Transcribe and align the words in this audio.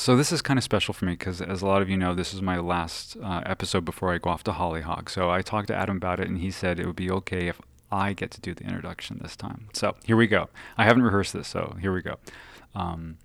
So 0.00 0.16
this 0.16 0.32
is 0.32 0.40
kind 0.40 0.58
of 0.58 0.64
special 0.64 0.94
for 0.94 1.04
me 1.04 1.12
because, 1.12 1.42
as 1.42 1.60
a 1.60 1.66
lot 1.66 1.82
of 1.82 1.90
you 1.90 1.96
know, 1.98 2.14
this 2.14 2.32
is 2.32 2.40
my 2.40 2.56
last 2.56 3.18
uh, 3.22 3.42
episode 3.44 3.84
before 3.84 4.14
I 4.14 4.16
go 4.16 4.30
off 4.30 4.42
to 4.44 4.52
Hollyhock. 4.52 5.10
So 5.10 5.30
I 5.30 5.42
talked 5.42 5.68
to 5.68 5.76
Adam 5.76 5.98
about 5.98 6.20
it, 6.20 6.26
and 6.26 6.38
he 6.38 6.50
said 6.50 6.80
it 6.80 6.86
would 6.86 6.96
be 6.96 7.10
okay 7.10 7.48
if 7.48 7.60
I 7.92 8.14
get 8.14 8.30
to 8.30 8.40
do 8.40 8.54
the 8.54 8.64
introduction 8.64 9.18
this 9.20 9.36
time. 9.36 9.68
So 9.74 9.96
here 10.02 10.16
we 10.16 10.26
go. 10.26 10.48
I 10.78 10.84
haven't 10.84 11.02
rehearsed 11.02 11.34
this, 11.34 11.48
so 11.48 11.76
here 11.82 11.92
we 11.92 12.00
go. 12.00 12.16
Um, 12.74 13.18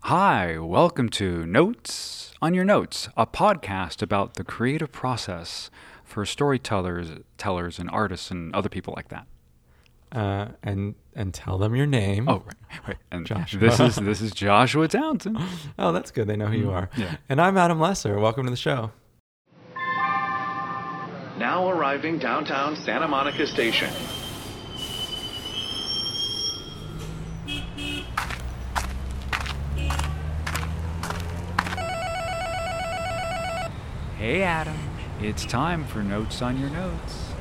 hi, 0.00 0.58
welcome 0.58 1.08
to 1.08 1.46
Notes 1.46 2.34
on 2.42 2.52
Your 2.52 2.66
Notes, 2.66 3.08
a 3.16 3.26
podcast 3.26 4.02
about 4.02 4.34
the 4.34 4.44
creative 4.44 4.92
process 4.92 5.70
for 6.04 6.26
storytellers, 6.26 7.08
tellers, 7.38 7.78
and 7.78 7.88
artists, 7.88 8.30
and 8.30 8.54
other 8.54 8.68
people 8.68 8.92
like 8.94 9.08
that. 9.08 9.26
Uh, 10.14 10.52
and 10.62 10.94
and 11.16 11.34
tell 11.34 11.58
them 11.58 11.74
your 11.74 11.86
name. 11.86 12.28
Oh, 12.28 12.44
right, 12.46 12.88
right. 12.88 12.96
And 13.10 13.26
Joshua. 13.26 13.58
this 13.58 13.80
is 13.80 13.96
this 13.96 14.20
is 14.20 14.32
Joshua 14.32 14.86
Townsend. 14.86 15.38
Oh, 15.78 15.90
that's 15.92 16.12
good. 16.12 16.28
They 16.28 16.36
know 16.36 16.46
who 16.46 16.56
you 16.56 16.70
are. 16.70 16.88
Yeah. 16.96 17.16
And 17.28 17.40
I'm 17.40 17.56
Adam 17.56 17.80
Lesser. 17.80 18.18
Welcome 18.20 18.44
to 18.44 18.50
the 18.50 18.56
show. 18.56 18.92
Now 21.36 21.68
arriving 21.68 22.18
downtown 22.18 22.76
Santa 22.76 23.08
Monica 23.08 23.44
Station. 23.46 23.90
Hey, 34.16 34.42
Adam. 34.42 34.78
It's 35.20 35.44
time 35.44 35.84
for 35.84 36.02
Notes 36.02 36.40
on 36.40 36.58
Your 36.58 36.70
Notes. 36.70 37.33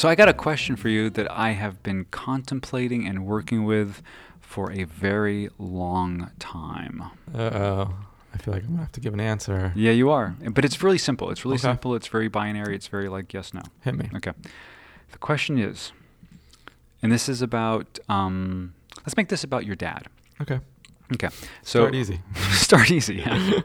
So, 0.00 0.08
I 0.08 0.14
got 0.14 0.30
a 0.30 0.32
question 0.32 0.76
for 0.76 0.88
you 0.88 1.10
that 1.10 1.30
I 1.30 1.50
have 1.50 1.82
been 1.82 2.06
contemplating 2.10 3.06
and 3.06 3.26
working 3.26 3.64
with 3.66 4.00
for 4.40 4.72
a 4.72 4.84
very 4.84 5.50
long 5.58 6.30
time. 6.38 7.02
Uh 7.34 7.38
oh. 7.38 7.94
I 8.32 8.38
feel 8.38 8.54
like 8.54 8.62
I'm 8.62 8.70
gonna 8.70 8.80
have 8.80 8.92
to 8.92 9.00
give 9.00 9.12
an 9.12 9.20
answer. 9.20 9.74
Yeah, 9.76 9.90
you 9.90 10.08
are. 10.08 10.34
But 10.52 10.64
it's 10.64 10.82
really 10.82 10.96
simple. 10.96 11.28
It's 11.30 11.44
really 11.44 11.56
Okay. 11.56 11.68
simple. 11.68 11.94
It's 11.94 12.06
very 12.06 12.28
binary. 12.28 12.74
It's 12.74 12.86
very 12.86 13.10
like 13.10 13.34
yes, 13.34 13.52
no. 13.52 13.60
Hit 13.82 13.94
me. 13.94 14.08
Okay. 14.16 14.32
The 15.12 15.18
question 15.18 15.58
is, 15.58 15.92
and 17.02 17.12
this 17.12 17.28
is 17.28 17.42
about, 17.42 17.98
um, 18.08 18.72
let's 19.04 19.18
make 19.18 19.28
this 19.28 19.44
about 19.44 19.66
your 19.66 19.76
dad. 19.76 20.06
Okay. 20.40 20.60
Okay. 21.12 21.28
So 21.62 21.80
Start 21.80 21.94
easy. 21.94 22.20
start 22.52 22.90
easy. 22.90 23.16
yeah. 23.16 23.60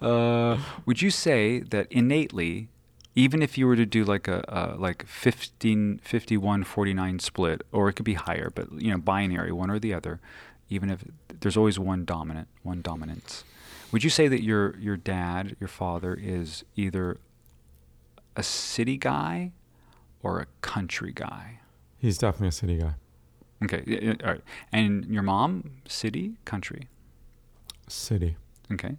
uh, 0.00 0.56
would 0.86 1.02
you 1.02 1.10
say 1.10 1.58
that 1.60 1.92
innately, 1.92 2.68
even 3.14 3.42
if 3.42 3.56
you 3.56 3.66
were 3.66 3.76
to 3.76 3.86
do 3.86 4.04
like 4.04 4.28
a, 4.28 4.44
a 4.48 4.76
like 4.78 5.06
15, 5.06 6.00
51, 6.02 6.64
49 6.64 7.18
split, 7.18 7.62
or 7.72 7.88
it 7.88 7.94
could 7.94 8.04
be 8.04 8.14
higher, 8.14 8.50
but 8.54 8.70
you 8.72 8.90
know, 8.90 8.98
binary, 8.98 9.52
one 9.52 9.70
or 9.70 9.78
the 9.78 9.94
other, 9.94 10.20
even 10.68 10.90
if 10.90 11.04
there's 11.40 11.56
always 11.56 11.78
one 11.78 12.04
dominant, 12.04 12.48
one 12.62 12.82
dominance. 12.82 13.44
Would 13.92 14.02
you 14.02 14.10
say 14.10 14.26
that 14.28 14.42
your 14.42 14.76
your 14.78 14.96
dad, 14.96 15.56
your 15.60 15.68
father, 15.68 16.18
is 16.20 16.64
either 16.74 17.18
a 18.34 18.42
city 18.42 18.96
guy 18.96 19.52
or 20.22 20.40
a 20.40 20.46
country 20.60 21.12
guy? 21.14 21.60
He's 21.98 22.18
definitely 22.18 22.48
a 22.48 22.52
city 22.52 22.78
guy. 22.78 22.94
Okay, 23.62 24.16
all 24.24 24.32
right. 24.32 24.40
And 24.72 25.06
your 25.06 25.22
mom, 25.22 25.70
city, 25.86 26.36
country. 26.44 26.88
City. 27.88 28.36
Okay. 28.72 28.96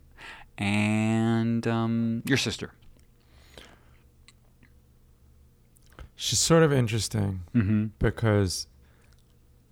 And 0.58 1.68
um, 1.68 2.24
your 2.26 2.38
sister. 2.38 2.72
She's 6.16 6.40
sort 6.40 6.64
of 6.64 6.72
interesting 6.72 7.42
Mm-hmm. 7.54 7.86
because 8.00 8.68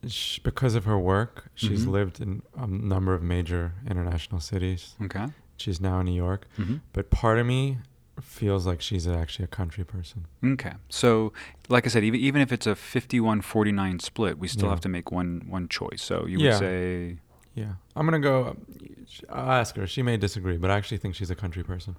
sh 0.07 0.39
because 0.39 0.75
of 0.75 0.83
her 0.85 0.99
work, 0.99 1.49
she's 1.55 1.85
Mhm. 1.85 1.91
lived 1.91 2.19
in 2.19 2.41
a 2.57 2.67
number 2.67 3.13
of 3.13 3.21
major 3.23 3.73
international 3.89 4.41
cities. 4.41 4.95
Okay. 5.01 5.27
She's 5.57 5.79
now 5.79 5.99
in 6.01 6.05
New 6.07 6.15
York, 6.15 6.45
Mm-hmm. 6.57 6.77
but 6.91 7.09
part 7.09 7.39
of 7.39 7.45
me 7.45 7.77
feels 8.21 8.65
like 8.67 8.81
she's 8.81 9.07
actually 9.07 9.45
a 9.45 9.47
country 9.47 9.83
person. 9.85 10.25
Okay. 10.43 10.73
So, 10.89 11.31
like 11.69 11.85
I 11.87 11.89
said, 11.89 12.03
even, 12.03 12.19
even 12.19 12.41
if 12.41 12.51
it's 12.51 12.67
a 12.67 12.75
51-49 12.75 13.99
split, 14.01 14.37
we 14.37 14.47
still 14.47 14.65
Yeah. 14.65 14.69
have 14.71 14.81
to 14.81 14.89
make 14.89 15.11
one 15.11 15.43
one 15.47 15.67
choice. 15.69 16.01
So 16.03 16.25
you 16.27 16.37
Yeah. 16.39 16.49
would 16.51 16.59
say 16.59 17.17
Yeah, 17.55 17.73
I'm 17.95 18.05
gonna 18.07 18.19
go. 18.19 18.57
I'll 19.29 19.51
ask 19.51 19.75
her. 19.75 19.85
She 19.85 20.01
may 20.01 20.17
disagree, 20.17 20.57
but 20.57 20.71
I 20.71 20.75
actually 20.75 20.97
think 20.97 21.13
she's 21.13 21.29
a 21.29 21.35
country 21.35 21.63
person. 21.63 21.95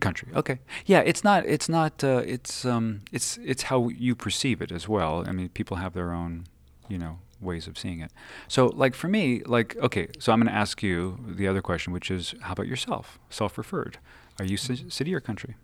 Country. 0.00 0.28
Okay. 0.34 0.58
Yeah, 0.86 1.00
it's 1.00 1.22
not 1.24 1.44
it's 1.46 1.68
not 1.68 2.04
uh, 2.04 2.22
it's 2.26 2.64
um 2.64 3.00
it's 3.12 3.38
it's 3.44 3.64
how 3.64 3.88
you 3.88 4.14
perceive 4.14 4.60
it 4.62 4.70
as 4.72 4.88
well. 4.88 5.24
I 5.28 5.32
mean, 5.32 5.48
people 5.50 5.76
have 5.78 5.92
their 5.94 6.12
own, 6.12 6.44
you 6.88 6.98
know, 6.98 7.18
ways 7.40 7.66
of 7.66 7.76
seeing 7.78 8.00
it. 8.00 8.10
So, 8.48 8.66
like 8.66 8.94
for 8.94 9.08
me, 9.08 9.42
like 9.46 9.76
okay, 9.76 10.08
so 10.18 10.32
I'm 10.32 10.40
going 10.40 10.52
to 10.52 10.58
ask 10.58 10.82
you 10.82 11.18
the 11.26 11.46
other 11.48 11.62
question, 11.62 11.92
which 11.92 12.10
is 12.10 12.34
how 12.42 12.52
about 12.52 12.66
yourself? 12.66 13.18
Self-referred. 13.30 13.98
Are 14.38 14.44
you 14.44 14.56
ci- 14.58 14.90
city 14.90 15.14
or 15.14 15.20
country? 15.20 15.54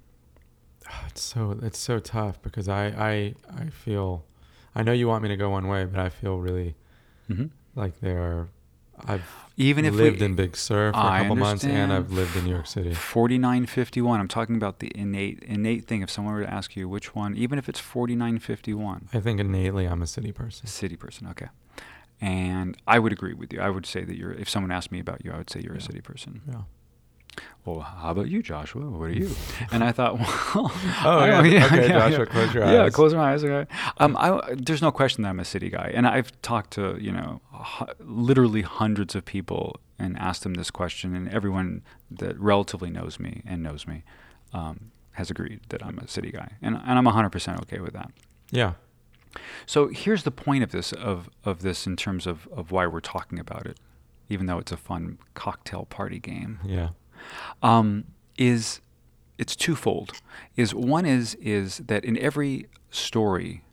It's 1.08 1.22
so 1.22 1.58
it's 1.62 1.78
so 1.78 1.98
tough 1.98 2.40
because 2.42 2.68
I 2.68 2.86
I 2.86 3.34
I 3.62 3.70
feel. 3.70 4.24
I 4.74 4.82
know 4.82 4.92
you 4.92 5.06
want 5.08 5.22
me 5.22 5.28
to 5.28 5.36
go 5.36 5.50
one 5.50 5.68
way, 5.68 5.84
but 5.84 6.00
I 6.00 6.08
feel 6.08 6.38
really 6.38 6.74
Mm-hmm. 7.30 7.46
like 7.74 8.00
there. 8.00 8.48
I've 9.06 9.24
Even 9.56 9.84
if 9.84 9.94
lived 9.94 10.20
we, 10.20 10.26
in 10.26 10.34
Big 10.34 10.56
Sur 10.56 10.92
for 10.92 10.98
a 10.98 11.02
I 11.02 11.20
couple 11.20 11.36
months, 11.36 11.64
and. 11.64 11.92
I've 11.92 12.10
lived 12.10 12.36
in 12.36 12.44
New 12.44 12.50
York 12.52 12.66
City. 12.66 12.94
4951. 12.94 14.20
I'm 14.20 14.28
talking 14.28 14.56
about 14.56 14.78
the 14.78 14.90
innate 14.94 15.42
innate 15.42 15.86
thing. 15.86 16.02
If 16.02 16.10
someone 16.10 16.34
were 16.34 16.42
to 16.42 16.50
ask 16.50 16.74
you 16.76 16.88
which 16.88 17.14
one, 17.14 17.36
even 17.36 17.58
if 17.58 17.68
it's 17.68 17.80
4951, 17.80 19.08
I 19.12 19.20
think 19.20 19.40
innately 19.40 19.86
I'm 19.86 20.02
a 20.02 20.06
city 20.06 20.32
person. 20.32 20.66
city 20.66 20.96
person. 20.96 21.26
Okay. 21.28 21.48
And 22.20 22.76
I 22.86 22.98
would 22.98 23.12
agree 23.12 23.34
with 23.34 23.52
you. 23.52 23.60
I 23.60 23.68
would 23.68 23.84
say 23.84 24.04
that 24.04 24.16
you're. 24.16 24.32
If 24.32 24.48
someone 24.48 24.70
asked 24.70 24.92
me 24.92 25.00
about 25.00 25.24
you, 25.24 25.32
I 25.32 25.38
would 25.38 25.50
say 25.50 25.60
you're 25.60 25.74
a 25.74 25.80
city 25.80 26.00
person. 26.00 26.40
Yeah. 26.48 26.62
Well, 27.64 27.80
how 27.80 28.10
about 28.10 28.28
you, 28.28 28.42
Joshua? 28.42 28.82
What 28.90 29.04
are 29.04 29.12
you? 29.12 29.30
and 29.70 29.84
I 29.84 29.92
thought, 29.92 30.18
well, 30.54 30.72
Oh, 31.04 31.18
I- 31.20 31.44
yeah. 31.44 31.66
Okay, 31.66 31.88
Joshua, 32.00 32.26
close 32.26 32.52
your 32.54 32.64
Yeah, 32.64 32.88
close 32.90 33.14
my 33.14 33.32
eyes. 33.32 33.44
Okay. 33.44 33.70
Um, 33.98 34.16
I, 34.18 34.40
there's 34.54 34.82
no 34.82 34.90
question 34.90 35.22
that 35.22 35.28
I'm 35.28 35.38
a 35.40 35.44
city 35.44 35.70
guy, 35.70 35.90
and 35.94 36.06
I've 36.06 36.30
talked 36.42 36.72
to 36.72 36.96
you 37.00 37.12
know 37.12 37.40
hu- 37.52 37.86
literally 38.00 38.62
hundreds 38.62 39.14
of 39.14 39.24
people 39.24 39.76
and 39.98 40.18
asked 40.18 40.42
them 40.42 40.54
this 40.54 40.70
question, 40.70 41.14
and 41.14 41.28
everyone 41.28 41.82
that 42.10 42.38
relatively 42.40 42.90
knows 42.90 43.20
me 43.20 43.42
and 43.46 43.62
knows 43.62 43.86
me 43.86 44.02
um, 44.52 44.90
has 45.12 45.30
agreed 45.30 45.60
that 45.68 45.84
I'm 45.86 45.98
a 45.98 46.08
city 46.08 46.32
guy, 46.32 46.52
and 46.60 46.74
and 46.76 46.98
I'm 46.98 47.04
100% 47.06 47.60
okay 47.62 47.78
with 47.78 47.92
that. 47.92 48.10
Yeah. 48.50 48.72
So 49.66 49.88
here's 49.88 50.24
the 50.24 50.30
point 50.32 50.64
of 50.64 50.72
this 50.72 50.92
of 50.92 51.30
of 51.44 51.62
this 51.62 51.86
in 51.86 51.94
terms 51.96 52.26
of 52.26 52.48
of 52.52 52.72
why 52.72 52.86
we're 52.88 53.00
talking 53.00 53.38
about 53.38 53.66
it, 53.66 53.78
even 54.28 54.46
though 54.46 54.58
it's 54.58 54.72
a 54.72 54.76
fun 54.76 55.18
cocktail 55.34 55.86
party 55.86 56.18
game 56.18 56.58
Yeah. 56.64 56.88
Um, 57.62 58.04
is 58.38 58.80
it's 59.38 59.56
twofold. 59.56 60.12
Is 60.56 60.74
one 60.74 61.06
is 61.06 61.34
is 61.36 61.78
that 61.78 62.04
in 62.04 62.18
every 62.18 62.66
story, 62.90 63.64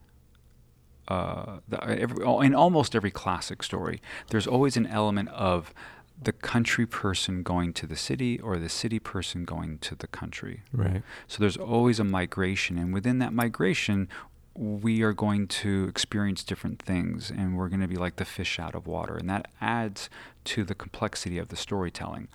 uh, 1.07 1.57
the, 1.67 1.83
every, 1.83 2.25
in 2.45 2.55
almost 2.55 2.95
every 2.95 3.11
classic 3.11 3.63
story, 3.63 4.01
there's 4.29 4.47
always 4.47 4.77
an 4.77 4.87
element 4.87 5.29
of 5.29 5.73
the 6.21 6.31
country 6.33 6.85
person 6.85 7.43
going 7.43 7.71
to 7.73 7.87
the 7.87 7.95
city 7.95 8.39
or 8.39 8.57
the 8.57 8.69
city 8.69 8.99
person 8.99 9.45
going 9.45 9.77
to 9.79 9.95
the 9.95 10.07
country. 10.07 10.63
Right. 10.73 11.01
So 11.27 11.39
there's 11.39 11.57
always 11.57 11.99
a 11.99 12.03
migration, 12.03 12.77
and 12.77 12.93
within 12.93 13.19
that 13.19 13.33
migration, 13.33 14.09
we 14.55 15.01
are 15.01 15.13
going 15.13 15.47
to 15.47 15.85
experience 15.87 16.43
different 16.43 16.81
things, 16.81 17.31
and 17.31 17.57
we're 17.57 17.69
going 17.69 17.79
to 17.79 17.87
be 17.87 17.95
like 17.95 18.17
the 18.17 18.25
fish 18.25 18.59
out 18.59 18.75
of 18.75 18.87
water, 18.87 19.15
and 19.15 19.29
that 19.29 19.47
adds 19.61 20.09
to 20.45 20.65
the 20.65 20.75
complexity 20.75 21.37
of 21.37 21.47
the 21.47 21.55
storytelling. 21.55 22.27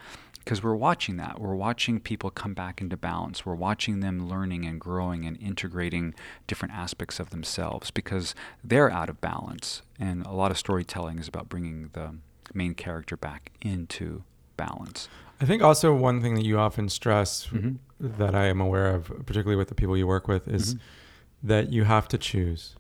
Because 0.45 0.63
we're 0.63 0.75
watching 0.75 1.17
that. 1.17 1.41
We're 1.41 1.55
watching 1.55 2.01
people 2.01 2.31
come 2.31 2.53
back 2.53 2.81
into 2.83 2.97
balance. 2.99 3.47
We're 3.47 3.55
watching 3.55 4.01
them 4.01 4.29
learning 4.29 4.67
and 4.67 4.79
growing 4.79 5.25
and 5.25 5.41
integrating 5.41 6.15
different 6.47 6.75
aspects 6.75 7.19
of 7.19 7.31
themselves 7.31 7.91
because 7.91 8.35
they're 8.63 8.91
out 8.91 9.09
of 9.09 9.21
balance. 9.23 9.81
And 9.99 10.27
a 10.27 10.33
lot 10.33 10.51
of 10.51 10.59
storytelling 10.59 11.19
is 11.19 11.29
about 11.29 11.49
bringing 11.49 11.89
the 11.95 12.17
main 12.53 12.75
character 12.75 13.17
back 13.17 13.53
into 13.63 14.23
balance. 14.59 15.09
I 15.41 15.47
think 15.47 15.63
also 15.63 15.95
one 15.95 16.21
thing 16.21 16.35
that 16.35 16.45
you 16.45 16.59
often 16.59 16.89
stress 16.91 17.47
Mhm. 17.47 17.79
that 17.99 18.35
I 18.35 18.45
am 18.45 18.61
aware 18.61 18.95
of, 18.95 19.07
particularly 19.27 19.57
with 19.57 19.69
the 19.69 19.75
people 19.75 19.97
you 19.97 20.07
work 20.07 20.29
with, 20.29 20.47
is 20.47 20.75
Mhm. 20.75 20.81
that 21.43 21.73
you 21.73 21.85
have 21.85 22.07
to 22.09 22.19
choose. 22.19 22.77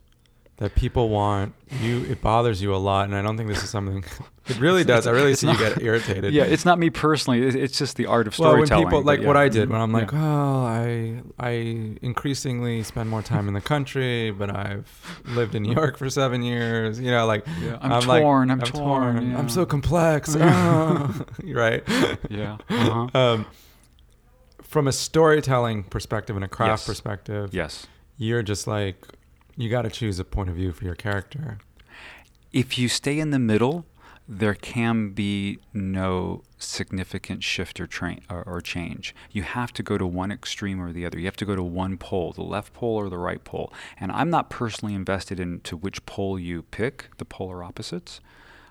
That 0.59 0.75
people 0.75 1.09
want 1.09 1.55
you. 1.81 2.05
It 2.05 2.21
bothers 2.23 2.63
you 2.63 2.75
a 2.75 2.77
lot, 2.79 3.07
and 3.07 3.17
I 3.17 3.23
don't 3.23 3.37
think 3.37 3.49
this 3.49 3.63
is 3.63 3.71
something. 3.71 4.05
It 4.47 4.61
really 4.61 4.85
does. 4.85 5.07
I 5.07 5.13
really 5.13 5.33
it's 5.33 5.41
see 5.41 5.51
you 5.51 5.57
get 5.57 5.81
irritated. 5.81 6.35
Yeah, 6.35 6.43
it's 6.45 6.67
not 6.67 6.79
me 6.79 6.91
personally. 6.91 7.41
It's 7.45 7.79
just 7.79 7.97
the 7.97 8.05
art 8.05 8.27
of 8.27 8.35
storytelling 8.35 8.69
Well, 8.69 8.79
when 8.83 8.85
people 8.91 9.03
like 9.03 9.21
yeah. 9.23 9.27
what 9.27 9.39
I 9.39 9.49
did 9.49 9.71
when 9.71 9.81
I'm 9.81 9.91
Yeah. 9.91 9.97
like, 10.01 10.13
well, 10.13 10.67
I 10.67 11.23
I 11.41 11.97
increasingly 12.03 12.83
spend 12.83 13.09
more 13.09 13.23
time 13.23 13.49
in 13.49 13.55
the 13.55 13.63
country, 13.63 14.33
but 14.33 14.55
I've 14.55 14.87
lived 15.25 15.55
in 15.55 15.63
New 15.63 15.73
York 15.73 15.97
for 15.97 16.11
seven 16.11 16.43
years. 16.43 17.01
You 17.01 17.11
know, 17.11 17.25
like 17.25 17.47
Yeah, 17.63 17.79
I'm, 17.81 18.07
like, 18.07 18.21
torn. 18.23 18.51
I'm, 18.51 18.61
torn. 18.61 19.31
yeah. 19.31 19.39
I'm 19.39 19.49
so 19.49 19.65
complex. 19.65 20.37
Oh. 20.39 21.25
right. 21.45 21.83
Yeah. 22.29 22.59
Uh-huh. 22.69 23.19
Um, 23.19 23.47
from 24.61 24.87
a 24.89 24.93
storytelling 24.93 25.85
perspective 25.85 26.37
and 26.37 26.45
a 26.45 26.49
craft 26.49 26.83
Yes. 26.83 26.87
perspective, 26.87 27.55
yes. 27.55 27.87
you're 28.19 28.43
just 28.43 28.67
like 28.67 29.07
you 29.57 29.69
got 29.71 29.83
to 29.83 29.91
choose 29.91 30.19
a 30.19 30.25
point 30.25 30.49
of 30.51 30.57
view 30.57 30.73
for 30.73 30.85
your 30.85 30.95
character. 30.95 31.59
If 32.53 32.79
you 32.79 32.89
stay 32.89 33.19
in 33.19 33.31
the 33.31 33.39
middle, 33.39 33.85
there 34.27 34.55
can 34.55 35.11
be 35.11 35.59
no 35.73 36.43
significant 36.59 37.43
shift 37.43 37.79
or, 37.81 37.87
train, 37.87 38.23
or, 38.31 38.43
or 38.45 38.61
change. 38.61 39.15
You 39.31 39.43
have 39.43 39.73
to 39.75 39.83
go 39.83 39.99
to 39.99 40.07
one 40.07 40.31
extreme 40.33 40.81
or 40.81 40.93
the 40.93 41.05
other. 41.05 41.19
You 41.19 41.27
have 41.27 41.37
to 41.37 41.45
go 41.45 41.55
to 41.55 41.63
one 41.63 41.99
pole, 41.99 42.33
the 42.33 42.43
left 42.43 42.73
pole 42.73 42.95
or 42.97 43.09
the 43.11 43.19
right 43.19 43.43
pole. 43.45 43.73
And 44.01 44.11
I'm 44.13 44.31
not 44.31 44.49
personally 44.51 44.95
invested 44.95 45.39
into 45.41 45.77
which 45.77 46.07
pole 46.07 46.39
you 46.39 46.63
pick, 46.63 47.09
the 47.19 47.25
polar 47.25 47.63
opposites. 47.63 48.21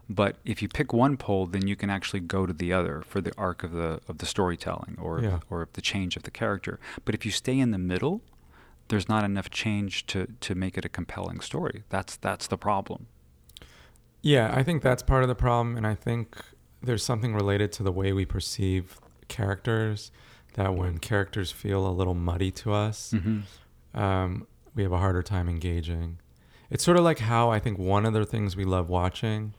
But 0.09 0.37
if 0.43 0.61
you 0.61 0.67
pick 0.67 0.91
one 0.91 1.17
pole, 1.17 1.45
then 1.45 1.67
you 1.67 1.75
can 1.75 1.89
actually 1.89 2.19
go 2.21 2.45
to 2.45 2.51
the 2.53 2.73
other 2.73 3.03
for 3.07 3.21
the 3.21 3.31
arc 3.37 3.63
of 3.63 3.71
the 3.71 4.01
of 4.09 4.17
the 4.17 4.25
storytelling 4.25 4.97
or 5.01 5.21
Yeah. 5.21 5.39
or 5.49 5.67
the 5.73 5.81
change 5.81 6.17
of 6.17 6.23
the 6.23 6.31
character. 6.31 6.77
But 7.05 7.15
if 7.15 7.25
you 7.25 7.31
stay 7.31 7.57
in 7.57 7.71
the 7.71 7.77
middle, 7.77 8.21
there's 8.89 9.07
not 9.09 9.23
enough 9.23 9.49
change 9.49 10.05
to, 10.07 10.27
to 10.41 10.55
make 10.55 10.77
it 10.77 10.85
a 10.85 10.89
compelling 10.89 11.39
story. 11.39 11.83
That's 11.89 12.15
that's 12.17 12.47
the 12.47 12.57
problem. 12.57 13.07
Yeah, 14.21 14.53
I 14.55 14.63
think 14.63 14.81
that's 14.83 15.03
part 15.03 15.23
of 15.23 15.27
the 15.29 15.35
problem, 15.35 15.75
and 15.75 15.85
I 15.85 15.95
think 15.95 16.37
there's 16.81 17.03
something 17.03 17.33
related 17.33 17.71
to 17.73 17.83
the 17.83 17.91
way 17.91 18.13
we 18.13 18.25
perceive 18.25 18.99
characters. 19.27 20.11
That 20.53 20.75
when 20.75 20.99
characters 20.99 21.51
feel 21.51 21.87
a 21.87 21.91
little 21.91 22.13
muddy 22.13 22.51
to 22.51 22.71
us, 22.73 23.11
Mm-hmm. 23.15 23.99
um, 23.99 24.47
we 24.75 24.83
have 24.83 24.91
a 24.91 24.97
harder 24.99 25.23
time 25.23 25.49
engaging. 25.49 26.19
It's 26.69 26.83
sort 26.83 26.97
of 26.97 27.03
like 27.03 27.19
how 27.19 27.49
I 27.51 27.59
think 27.59 27.77
one 27.79 28.05
of 28.05 28.13
the 28.13 28.25
things 28.25 28.55
we 28.55 28.63
love 28.63 28.87
watching 28.89 29.53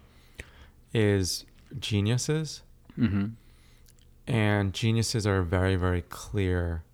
is 0.92 1.44
geniuses, 1.78 2.62
Mm-hmm. 2.98 3.26
and 4.26 4.72
geniuses 4.72 5.26
are 5.26 5.42
very, 5.42 5.74
very 5.76 6.02
clear 6.02 6.84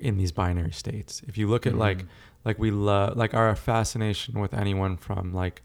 in 0.00 0.16
these 0.16 0.32
binary 0.32 0.72
states. 0.72 1.22
If 1.26 1.36
you 1.38 1.48
look 1.48 1.66
at 1.66 1.74
like, 1.76 2.02
Mhm. 2.02 2.06
like 2.44 2.58
we 2.58 2.70
love, 2.70 3.16
like 3.16 3.34
our 3.34 3.54
fascination 3.56 4.40
with 4.40 4.54
anyone 4.54 4.96
from 4.96 5.32
like 5.32 5.62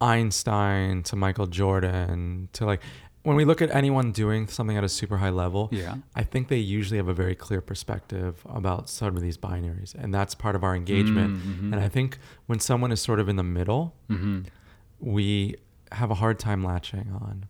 Einstein 0.00 1.02
to 1.04 1.16
Michael 1.16 1.46
Jordan 1.46 2.48
to 2.52 2.64
like, 2.64 2.80
when 3.24 3.36
we 3.36 3.44
look 3.44 3.60
at 3.60 3.70
anyone 3.74 4.12
doing 4.12 4.46
something 4.46 4.76
at 4.76 4.84
a 4.84 4.88
super 4.88 5.18
high 5.18 5.28
level, 5.30 5.68
Yeah. 5.72 5.96
I 6.14 6.22
think 6.22 6.48
they 6.48 6.56
usually 6.58 6.96
have 6.98 7.08
a 7.08 7.14
very 7.14 7.34
clear 7.34 7.60
perspective 7.60 8.40
about 8.48 8.88
some 8.88 9.16
of 9.16 9.22
these 9.22 9.36
binaries, 9.36 9.94
and 9.94 10.14
that's 10.14 10.34
part 10.34 10.54
of 10.54 10.62
our 10.64 10.74
engagement. 10.74 11.36
Mhm. 11.36 11.72
And 11.72 11.76
I 11.76 11.88
think 11.88 12.18
when 12.46 12.60
someone 12.60 12.92
is 12.92 13.00
sort 13.00 13.18
of 13.20 13.28
in 13.28 13.36
the 13.36 13.42
middle, 13.42 13.94
Mm-hmm. 14.08 14.42
we 15.00 15.56
have 15.92 16.10
a 16.10 16.14
hard 16.14 16.38
time 16.38 16.62
latching 16.64 17.10
on. 17.12 17.46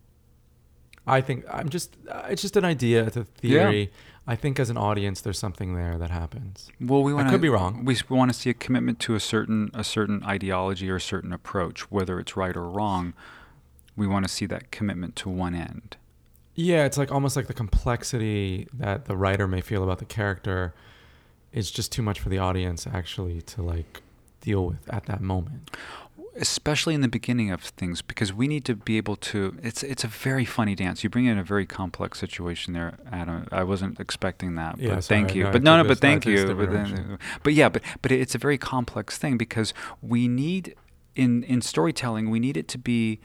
I 1.07 1.21
think 1.21 1.45
I'm 1.51 1.69
just 1.69 1.95
uh, 2.09 2.27
it's 2.29 2.41
just 2.41 2.55
an 2.57 2.65
idea, 2.65 3.05
it's 3.05 3.17
a 3.17 3.23
theory. 3.23 3.91
I 4.27 4.35
think 4.35 4.59
as 4.59 4.69
an 4.69 4.77
audience 4.77 5.21
there's 5.21 5.39
something 5.39 5.73
there 5.73 5.97
that 5.97 6.11
happens. 6.11 6.69
Well, 6.79 7.01
we 7.01 7.13
want 7.13 7.29
could 7.29 7.41
be 7.41 7.49
wrong. 7.49 7.83
We, 7.83 7.97
we 8.09 8.17
want 8.17 8.31
to 8.31 8.37
see 8.37 8.51
a 8.51 8.53
commitment 8.53 8.99
to 9.01 9.15
a 9.15 9.19
certain 9.19 9.71
a 9.73 9.83
certain 9.83 10.23
ideology 10.23 10.89
or 10.89 10.97
a 10.97 11.01
certain 11.01 11.33
approach, 11.33 11.91
whether 11.91 12.19
it's 12.19 12.37
right 12.37 12.55
or 12.55 12.69
wrong. 12.69 13.13
We 13.95 14.07
want 14.07 14.25
to 14.25 14.29
see 14.29 14.45
that 14.45 14.71
commitment 14.71 15.15
to 15.17 15.29
one 15.29 15.55
end. 15.55 15.97
Yeah, 16.55 16.85
it's 16.85 16.97
like 16.97 17.11
almost 17.11 17.35
like 17.35 17.47
the 17.47 17.53
complexity 17.53 18.67
that 18.73 19.05
the 19.05 19.15
writer 19.15 19.47
may 19.47 19.61
feel 19.61 19.83
about 19.83 19.99
the 19.99 20.05
character 20.05 20.73
is 21.51 21.71
just 21.71 21.91
too 21.91 22.01
much 22.01 22.19
for 22.19 22.29
the 22.29 22.37
audience 22.37 22.85
actually 22.85 23.41
to 23.41 23.61
like 23.61 24.01
deal 24.41 24.65
with 24.65 24.87
at 24.89 25.05
that 25.05 25.21
moment. 25.21 25.71
Especially 26.39 26.93
in 26.93 27.01
the 27.01 27.07
beginning 27.07 27.51
of 27.51 27.61
things 27.61 28.01
because 28.01 28.33
we 28.33 28.47
need 28.47 28.65
to 28.65 28.75
be 28.75 28.97
able 28.97 29.15
to 29.15 29.57
it's 29.61 29.83
it's 29.83 30.03
a 30.03 30.07
very 30.07 30.45
funny 30.45 30.75
dance. 30.75 31.03
You 31.03 31.09
bring 31.09 31.25
in 31.25 31.37
a 31.37 31.43
very 31.43 31.65
complex 31.65 32.19
situation 32.19 32.73
there 32.73 32.97
adam. 33.11 33.47
I 33.51 33.63
wasn't 33.63 33.99
expecting 33.99 34.55
that 34.55 34.79
Yeah, 34.79 34.95
but 34.95 35.03
sorry, 35.03 35.21
thank 35.21 35.35
you. 35.35 35.43
No, 35.43 35.51
but 35.51 35.63
no 35.63 35.81
no 35.81 35.87
but 35.87 35.99
thank 35.99 36.25
you. 36.25 36.53
but, 36.53 36.71
then, 36.71 37.19
but 37.43 37.53
yeah 37.53 37.69
but 37.69 37.81
but 38.01 38.11
it's 38.11 38.35
a 38.35 38.39
very 38.39 38.57
complex 38.57 39.17
thing 39.17 39.37
because 39.37 39.73
we 40.01 40.27
need 40.27 40.75
in 41.15 41.43
in 41.43 41.61
storytelling 41.61 42.29
we 42.29 42.39
need 42.39 42.57
it 42.57 42.67
to 42.69 42.77
be 42.77 43.19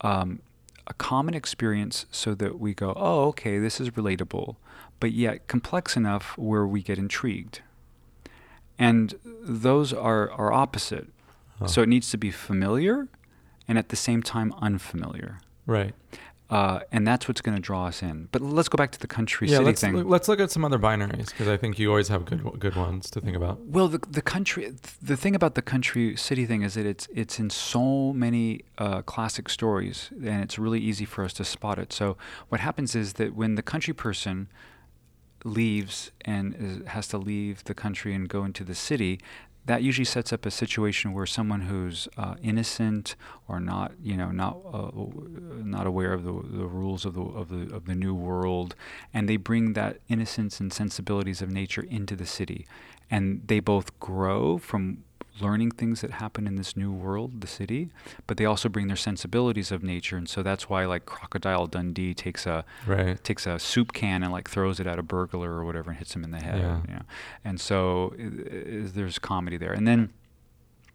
um, 0.00 0.40
a 0.86 0.94
common 0.94 1.34
experience 1.34 2.06
so 2.10 2.34
that 2.34 2.58
we 2.58 2.74
go 2.74 2.92
oh 2.96 3.26
okay 3.28 3.58
this 3.58 3.80
is 3.80 3.90
relatable 3.90 4.56
but 5.00 5.12
yet 5.12 5.46
complex 5.46 5.96
enough 5.96 6.36
where 6.36 6.66
we 6.66 6.82
get 6.82 6.98
intrigued. 6.98 7.62
And 8.78 9.14
those 9.24 9.92
are 9.92 10.30
are 10.30 10.52
opposite 10.52 11.08
Huh. 11.58 11.66
so 11.66 11.82
it 11.82 11.88
needs 11.88 12.10
to 12.10 12.18
be 12.18 12.30
familiar 12.30 13.08
and 13.66 13.78
at 13.78 13.88
the 13.88 13.96
same 13.96 14.22
time 14.22 14.52
unfamiliar. 14.60 15.40
Right. 15.66 15.94
Uh, 16.50 16.80
and 16.90 17.06
that's 17.06 17.28
what's 17.28 17.42
going 17.42 17.54
to 17.54 17.60
draw 17.60 17.86
us 17.86 18.02
in. 18.02 18.26
But 18.32 18.40
let's 18.40 18.70
go 18.70 18.76
back 18.76 18.90
to 18.92 18.98
the 18.98 19.06
country 19.06 19.48
yeah, 19.48 19.58
city 19.58 19.66
let's 19.66 19.80
thing. 19.82 20.08
let's 20.08 20.28
look 20.28 20.40
at 20.40 20.50
some 20.50 20.64
other 20.64 20.78
binaries 20.78 21.26
because 21.26 21.46
I 21.46 21.58
think 21.58 21.78
you 21.78 21.90
always 21.90 22.08
have 22.08 22.24
good 22.24 22.42
good 22.58 22.74
ones 22.74 23.10
to 23.10 23.20
think 23.20 23.36
about. 23.36 23.60
well, 23.66 23.86
the, 23.88 23.98
the 24.10 24.22
country, 24.22 24.72
the 25.02 25.16
thing 25.16 25.34
about 25.34 25.56
the 25.56 25.62
country 25.62 26.16
city 26.16 26.46
thing 26.46 26.62
is 26.62 26.72
that 26.72 26.86
it's 26.86 27.06
it's 27.14 27.38
in 27.38 27.50
so 27.50 28.14
many 28.14 28.62
uh, 28.78 29.02
classic 29.02 29.50
stories, 29.50 30.08
and 30.12 30.42
it's 30.42 30.58
really 30.58 30.80
easy 30.80 31.04
for 31.04 31.22
us 31.22 31.34
to 31.34 31.44
spot 31.44 31.78
it. 31.78 31.92
So 31.92 32.16
what 32.48 32.62
happens 32.62 32.94
is 32.94 33.14
that 33.14 33.34
when 33.34 33.56
the 33.56 33.62
country 33.62 33.92
person 33.92 34.48
leaves 35.44 36.12
and 36.24 36.56
is, 36.58 36.88
has 36.88 37.08
to 37.08 37.18
leave 37.18 37.62
the 37.64 37.74
country 37.74 38.14
and 38.14 38.26
go 38.26 38.44
into 38.44 38.64
the 38.64 38.74
city, 38.74 39.20
that 39.68 39.82
usually 39.82 40.06
sets 40.06 40.32
up 40.32 40.46
a 40.46 40.50
situation 40.50 41.12
where 41.12 41.26
someone 41.26 41.60
who's 41.60 42.08
uh, 42.16 42.36
innocent 42.42 43.16
or 43.46 43.60
not, 43.60 43.92
you 44.02 44.16
know, 44.16 44.30
not 44.30 44.56
uh, 44.72 44.90
not 45.62 45.86
aware 45.86 46.14
of 46.14 46.24
the, 46.24 46.32
the 46.32 46.66
rules 46.66 47.04
of 47.04 47.12
the 47.12 47.20
of 47.20 47.50
the 47.50 47.74
of 47.74 47.84
the 47.84 47.94
new 47.94 48.14
world, 48.14 48.74
and 49.12 49.28
they 49.28 49.36
bring 49.36 49.74
that 49.74 49.98
innocence 50.08 50.58
and 50.58 50.72
sensibilities 50.72 51.42
of 51.42 51.50
nature 51.50 51.82
into 51.82 52.16
the 52.16 52.24
city, 52.24 52.66
and 53.10 53.42
they 53.46 53.60
both 53.60 54.00
grow 54.00 54.56
from 54.56 55.04
learning 55.40 55.70
things 55.72 56.00
that 56.00 56.12
happen 56.12 56.46
in 56.46 56.56
this 56.56 56.76
new 56.76 56.92
world, 56.92 57.40
the 57.40 57.46
city, 57.46 57.90
but 58.26 58.36
they 58.36 58.44
also 58.44 58.68
bring 58.68 58.86
their 58.88 58.96
sensibilities 58.96 59.70
of 59.72 59.82
nature, 59.82 60.16
and 60.16 60.28
so 60.28 60.42
that's 60.42 60.68
why 60.68 60.84
like 60.86 61.06
Crocodile 61.06 61.66
Dundee 61.66 62.14
takes 62.14 62.46
a 62.46 62.64
Right. 62.86 63.22
takes 63.24 63.46
a 63.46 63.58
soup 63.58 63.92
can 63.92 64.22
and 64.22 64.32
like 64.32 64.48
throws 64.48 64.80
it 64.80 64.86
at 64.86 64.98
a 64.98 65.02
burglar 65.02 65.50
or 65.52 65.64
whatever 65.64 65.90
and 65.90 65.98
hits 65.98 66.14
him 66.14 66.24
in 66.24 66.30
the 66.30 66.40
head. 66.40 66.58
Yeah. 66.60 66.80
You 66.88 66.94
know? 66.94 67.02
And 67.44 67.60
so 67.60 68.14
i- 68.18 68.22
i- 68.22 68.88
there's 68.94 69.18
comedy 69.18 69.56
there. 69.56 69.72
And 69.72 69.86
then 69.86 70.10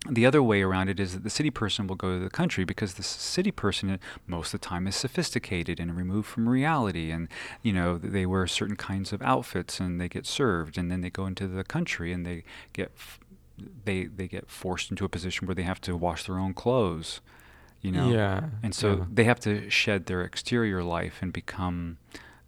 the 0.10 0.26
other 0.26 0.44
way 0.44 0.62
around 0.62 0.90
it 0.90 1.00
is 1.00 1.14
that 1.14 1.24
the 1.24 1.30
city 1.30 1.50
person 1.50 1.88
will 1.88 1.96
go 1.96 2.18
to 2.18 2.22
the 2.22 2.30
country 2.30 2.66
because 2.66 2.96
the 2.96 3.04
city 3.04 3.52
person 3.52 3.98
most 4.28 4.54
of 4.54 4.60
the 4.60 4.68
time 4.68 4.86
is 4.86 4.98
sophisticated 4.98 5.80
and 5.80 5.96
removed 5.96 6.28
from 6.28 6.50
reality 6.50 7.10
and 7.10 7.30
you 7.62 7.72
know 7.72 7.98
they 7.98 8.26
wear 8.26 8.46
certain 8.46 8.76
kinds 8.76 9.14
of 9.14 9.22
outfits 9.22 9.80
and 9.80 10.02
they 10.02 10.10
get 10.10 10.26
served 10.26 10.78
and 10.78 10.92
then 10.92 11.00
they 11.00 11.10
go 11.10 11.26
into 11.26 11.48
the 11.48 11.64
country 11.64 12.12
and 12.12 12.26
they 12.26 12.44
get 12.74 12.92
f- 12.98 13.18
they 13.86 14.06
they 14.06 14.28
get 14.28 14.50
forced 14.50 14.90
into 14.92 15.06
a 15.06 15.10
position 15.10 15.48
where 15.48 15.56
they 15.56 15.64
have 15.64 15.80
to 15.82 15.96
wash 15.96 16.24
their 16.26 16.38
own 16.40 16.54
clothes 16.54 17.22
you 17.82 17.92
know 17.92 18.10
Yeah. 18.12 18.50
and 18.64 18.74
so 18.74 18.88
yeah. 18.98 19.06
they 19.14 19.24
have 19.26 19.40
to 19.42 19.70
shed 19.70 20.06
their 20.08 20.22
exterior 20.22 20.84
life 20.84 21.20
and 21.22 21.32
become, 21.34 21.98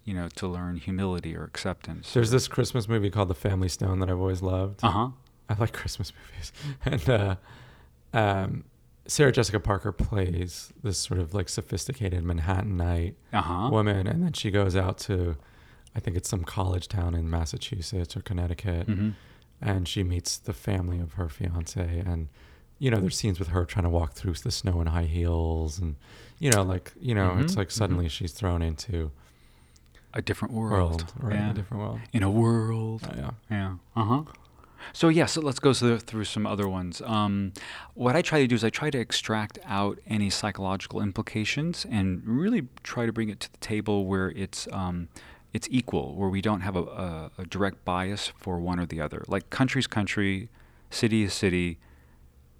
you 0.06 0.14
know, 0.14 0.30
to 0.36 0.48
learn 0.48 0.78
humility 0.78 1.36
or 1.36 1.44
acceptance. 1.44 2.14
there's 2.14 2.32
this 2.32 2.48
Christmas 2.48 2.88
movie 2.88 3.10
called 3.10 3.28
The 3.28 3.34
Family 3.36 3.68
Stone 3.70 4.00
that 4.00 4.10
I've 4.10 4.20
always 4.20 4.42
loved. 4.42 4.80
Uh 4.84 4.90
huh. 4.92 5.10
I 5.50 5.56
like 5.60 5.74
Christmas 5.74 6.12
movies. 6.18 6.52
And 6.86 7.10
uh, 7.10 7.36
um, 8.14 8.64
Sarah 9.08 9.32
Jessica 9.32 9.60
Parker 9.60 9.92
plays 9.92 10.72
this 10.84 10.98
sort 10.98 11.20
of 11.20 11.34
like 11.34 11.50
sophisticated 11.50 12.24
Manhattanite 12.24 13.16
Uh 13.34 13.42
huh. 13.42 13.70
woman, 13.72 14.08
and 14.08 14.24
then 14.24 14.34
she 14.34 14.52
goes 14.52 14.76
out 14.76 14.98
to, 15.00 15.36
I 15.96 16.00
think 16.00 16.18
it's 16.18 16.30
some 16.30 16.44
college 16.44 16.88
town 16.88 17.14
in 17.14 17.30
Massachusetts 17.30 18.16
or 18.16 18.22
Connecticut, 18.22 18.88
hmm 18.88 19.10
and 19.66 19.88
she 19.88 20.04
meets 20.04 20.38
the 20.38 20.54
family 20.54 21.00
of 21.00 21.14
her 21.14 21.28
fiance, 21.30 21.82
and 22.06 22.28
you 22.80 22.92
know 22.92 23.00
there's 23.00 23.18
scenes 23.18 23.40
with 23.40 23.50
her 23.50 23.66
trying 23.66 23.84
to 23.84 23.90
walk 23.90 24.14
through 24.14 24.34
the 24.36 24.52
snow 24.52 24.80
in 24.82 24.88
high 24.88 25.06
heels, 25.06 25.80
and 25.80 25.96
you 26.40 26.50
know 26.52 26.62
like 26.64 26.94
you 27.00 27.16
know 27.16 27.38
it's 27.40 27.54
Mhm, 27.54 27.58
like 27.58 27.68
mhm. 27.70 27.72
suddenly 27.80 28.08
she's 28.10 28.32
thrown 28.32 28.62
into 28.62 29.12
A 30.14 30.22
different 30.22 30.54
world. 30.54 31.02
world, 31.02 31.14
right? 31.20 31.36
Yeah. 31.36 31.52
A 31.52 31.54
different 31.54 31.84
world. 31.84 32.00
In 32.14 32.24
a 32.24 32.30
world. 32.32 33.04
Uh, 33.04 33.14
yeah. 33.18 33.32
Yeah. 33.50 33.76
Uh 33.96 34.04
huh. 34.04 34.24
So 34.94 35.08
yeah, 35.10 35.26
so 35.26 35.42
let's 35.42 35.60
go 35.60 35.74
through, 35.74 36.00
through 36.00 36.26
some 36.26 36.46
other 36.46 36.68
ones. 36.70 37.02
Um, 37.02 37.54
what 37.96 38.16
I 38.16 38.22
try 38.22 38.40
to 38.42 38.48
do 38.48 38.54
is 38.56 38.64
I 38.64 38.70
try 38.70 38.92
to 38.92 39.00
extract 39.00 39.58
out 39.66 39.98
any 40.06 40.30
psychological 40.30 41.02
implications 41.02 41.86
and 41.90 42.22
really 42.26 42.68
try 42.84 43.06
to 43.08 43.12
bring 43.12 43.30
it 43.30 43.40
to 43.40 43.52
the 43.52 43.58
table 43.58 44.06
where 44.06 44.30
it's 44.32 44.68
um, 44.72 45.08
it's 45.56 45.68
equal, 45.80 46.08
where 46.20 46.30
we 46.38 46.42
don't 46.42 46.62
have 46.68 46.76
a, 46.76 46.84
a, 47.08 47.32
a 47.42 47.46
direct 47.56 47.78
bias 47.86 48.24
for 48.44 48.54
one 48.60 48.78
or 48.82 48.86
the 48.94 49.00
other. 49.06 49.20
Like 49.28 49.50
country's 49.60 49.88
country, 49.88 50.50
city 50.90 51.20
is 51.28 51.34
city. 51.34 51.70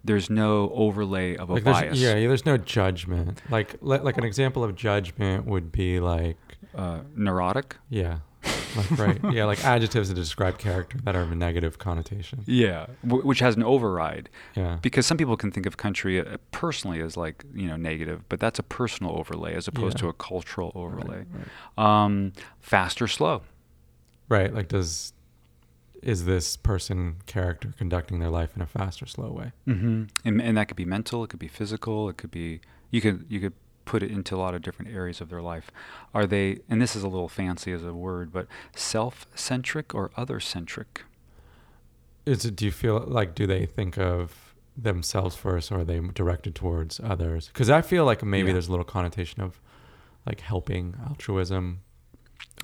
there's 0.10 0.30
no 0.30 0.70
overlay 0.86 1.36
of 1.42 1.50
a 1.50 1.54
like 1.56 1.64
there's, 1.66 1.82
bias. 1.82 1.98
yeah, 2.00 2.16
yeah, 2.16 2.28
there's 2.32 2.46
no 2.46 2.58
judgment. 2.58 3.42
Like 3.50 3.70
like 3.82 4.18
an 4.18 4.24
example 4.32 4.64
of 4.64 4.72
judgment 4.76 5.46
would 5.46 5.68
be 5.72 6.00
like 6.00 6.38
Uh, 6.76 7.00
neurotic. 7.26 7.68
yeah, 7.90 8.20
like 8.76 8.92
right, 9.00 9.34
yeah, 9.34 9.46
like 9.46 9.64
adjectives 9.64 10.10
that 10.10 10.16
describe 10.16 10.58
character 10.58 10.98
that 11.04 11.16
are 11.16 11.22
of 11.22 11.32
a 11.32 11.36
negative 11.36 11.78
connotation. 11.80 12.44
Yeah, 12.46 12.88
w- 13.06 13.26
which 13.26 13.40
has 13.40 13.56
an 13.56 13.64
override. 13.64 14.30
Yeah, 14.56 14.80
Because 14.82 15.06
some 15.06 15.18
people 15.18 15.38
can 15.38 15.52
think 15.52 15.66
of 15.66 15.78
country 15.78 16.20
uh, 16.20 16.38
personally 16.52 17.02
as 17.02 17.16
like 17.18 17.44
you 17.54 17.68
know 17.68 17.76
negative, 17.78 18.28
but 18.30 18.40
that's 18.40 18.60
a 18.60 18.64
personal 18.64 19.12
overlay 19.18 19.54
as 19.56 19.68
opposed 19.68 19.98
Yeah. 19.98 20.02
to 20.04 20.08
a 20.10 20.14
cultural 20.14 20.72
overlay. 20.76 21.18
Right, 21.20 21.28
right. 21.78 22.04
Um, 22.06 22.34
fast 22.60 23.02
or 23.02 23.08
slow? 23.08 23.42
Right, 24.30 24.54
like 24.54 24.68
does 24.70 25.14
is 26.02 26.26
this 26.26 26.56
person 26.56 27.16
character 27.26 27.74
conducting 27.78 28.20
their 28.20 28.30
life 28.30 28.56
in 28.56 28.62
a 28.62 28.68
fast 28.68 29.02
or 29.02 29.08
slow 29.08 29.32
way? 29.32 29.52
Mm-hmm. 29.68 30.04
And, 30.24 30.42
and 30.42 30.58
that 30.58 30.68
could 30.68 30.78
be 30.78 30.86
mental, 30.86 31.24
it 31.24 31.30
could 31.30 31.40
be 31.40 31.48
physical, 31.48 32.10
it 32.10 32.18
could 32.18 32.32
be 32.32 32.62
you 32.92 33.02
could 33.02 33.26
you 33.30 33.40
could 33.40 33.54
put 33.86 34.04
it 34.04 34.12
into 34.12 34.36
a 34.36 34.38
lot 34.38 34.54
of 34.56 34.62
different 34.62 34.94
areas 34.94 35.22
of 35.22 35.30
their 35.30 35.42
life. 35.42 35.72
Are 36.14 36.26
they? 36.26 36.60
And 36.70 36.82
this 36.82 36.96
is 36.96 37.04
a 37.04 37.08
little 37.08 37.30
fancy 37.30 37.72
as 37.72 37.84
a 37.84 37.94
word, 37.94 38.32
but 38.34 38.48
self-centric 38.76 39.94
or 39.94 40.12
other-centric? 40.18 41.04
Is 42.26 42.44
it? 42.46 42.56
Do 42.56 42.66
you 42.66 42.72
feel 42.72 43.04
like 43.08 43.36
do 43.36 43.46
they 43.46 43.66
think 43.66 43.98
of 43.98 44.56
themselves 44.76 45.36
first, 45.36 45.72
or 45.72 45.80
are 45.82 45.84
they 45.86 46.00
directed 46.00 46.56
towards 46.56 47.00
others? 47.00 47.48
Because 47.48 47.70
I 47.70 47.82
feel 47.82 48.04
like 48.06 48.24
maybe 48.24 48.48
Yeah. 48.48 48.54
there's 48.54 48.68
a 48.68 48.72
little 48.72 48.86
connotation 48.86 49.42
of 49.42 49.62
like 50.26 50.42
helping, 50.42 50.96
altruism, 51.08 51.82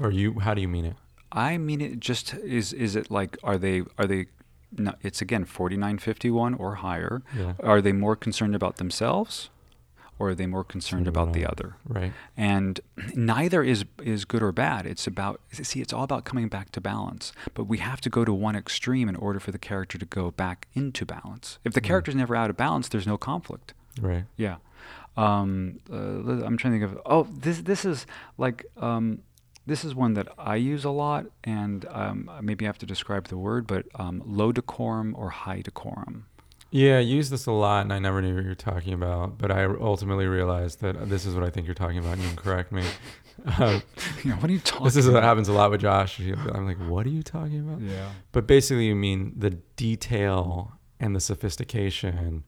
or 0.02 0.10
you. 0.12 0.40
How 0.40 0.54
do 0.56 0.62
you 0.62 0.68
mean 0.68 0.86
it? 0.86 0.96
I 1.32 1.58
mean, 1.60 1.80
it 1.80 2.00
just 2.00 2.34
is. 2.34 2.74
Is 2.74 2.96
it 2.96 3.12
like 3.12 3.38
are 3.44 3.58
they 3.58 3.84
are 3.98 4.08
they? 4.08 4.26
No, 4.78 4.94
it's 5.02 5.22
again 5.22 5.46
forty 5.46 5.78
nine 5.78 5.98
fifty 6.00 6.32
one 6.32 6.54
or 6.56 6.76
higher. 6.76 7.22
Yeah. 7.38 7.54
Are 7.62 7.82
they 7.82 7.92
more 7.92 8.16
concerned 8.16 8.56
about 8.56 8.78
themselves, 8.78 9.50
or 10.22 10.30
are 10.30 10.36
they 10.36 10.46
more 10.46 10.64
concerned 10.64 11.08
about 11.08 11.34
the 11.34 11.46
other? 11.52 11.76
Right. 11.88 12.14
And 12.38 12.80
neither 13.16 13.64
is 13.64 13.86
is 14.04 14.26
good 14.26 14.44
or 14.44 14.52
bad. 14.52 14.86
It's 14.86 15.08
about 15.08 15.42
see, 15.52 15.82
it's 15.82 15.94
all 15.94 16.04
about 16.04 16.24
coming 16.26 16.48
back 16.50 16.72
to 16.74 16.82
balance. 16.82 17.34
But 17.56 17.66
we 17.66 17.78
have 17.80 18.00
to 18.02 18.10
go 18.18 18.24
to 18.26 18.34
one 18.34 18.56
extreme 18.56 19.10
in 19.10 19.16
order 19.16 19.40
for 19.40 19.52
the 19.52 19.60
character 19.70 19.98
to 19.98 20.06
go 20.06 20.32
back 20.32 20.68
into 20.74 21.06
balance. 21.06 21.58
If 21.64 21.74
the 21.74 21.82
Mm. 21.82 21.90
character's 21.90 22.16
never 22.16 22.36
out 22.36 22.50
of 22.52 22.58
balance, 22.58 22.88
there's 22.90 23.08
no 23.14 23.18
conflict. 23.18 23.74
Right. 24.00 24.26
Yeah. 24.38 24.58
Um, 25.18 25.80
uh, 25.92 26.46
I'm 26.46 26.58
trying 26.58 26.74
to 26.80 26.80
think 26.80 26.84
of. 26.92 27.02
Oh, 27.06 27.24
this 27.46 27.62
this 27.62 27.84
is 27.86 28.06
like 28.38 28.66
um, 28.78 29.20
this 29.66 29.84
is 29.84 29.94
one 29.94 30.14
that 30.16 30.28
I 30.38 30.56
use 30.56 30.84
a 30.86 30.90
lot, 30.90 31.26
and 31.44 31.86
um, 31.90 32.30
maybe 32.42 32.66
I 32.66 32.68
have 32.68 32.78
to 32.80 32.86
describe 32.86 33.28
the 33.28 33.38
word, 33.38 33.68
but 33.68 33.86
um, 33.96 34.22
low 34.26 34.52
decorum 34.52 35.14
or 35.18 35.30
high 35.30 35.62
decorum. 35.62 36.26
Yeah, 36.72 36.98
I 36.98 37.02
use 37.02 37.30
this 37.30 37.46
a 37.48 37.52
lot, 37.52 37.82
and 37.84 37.92
I 37.94 38.00
never 38.00 38.22
knew 38.22 38.34
what 38.34 38.44
you 38.44 38.50
were 38.50 38.56
talking 38.56 38.94
about. 38.94 39.38
But 39.38 39.52
I 39.52 39.66
ultimately 39.66 40.26
realized 40.26 40.80
that 40.82 41.10
this 41.10 41.26
is 41.26 41.36
what 41.36 41.44
I 41.44 41.50
think 41.50 41.66
you're 41.68 41.76
talking 41.76 41.98
about, 41.98 42.14
and 42.14 42.22
you 42.24 42.28
can 42.30 42.38
correct 42.38 42.72
me. 42.72 42.84
Uh, 43.44 43.80
know, 44.24 44.36
what 44.36 44.52
are 44.52 44.54
you 44.54 44.60
talking? 44.60 44.84
this 44.86 44.96
is 44.96 45.10
what 45.10 45.24
happens 45.24 45.48
a 45.48 45.54
lot 45.54 45.72
with 45.72 45.82
Josh. 45.82 46.20
I'm 46.20 46.68
like, 46.68 46.78
what 46.78 47.08
are 47.08 47.10
you 47.10 47.24
talking 47.24 47.60
about? 47.62 47.82
Yeah. 47.82 48.10
But 48.34 48.46
basically, 48.46 48.86
you 48.86 48.94
mean 48.94 49.34
the 49.36 49.52
detail 49.78 50.74
and 51.00 51.16
the 51.16 51.20
sophistication 51.20 52.44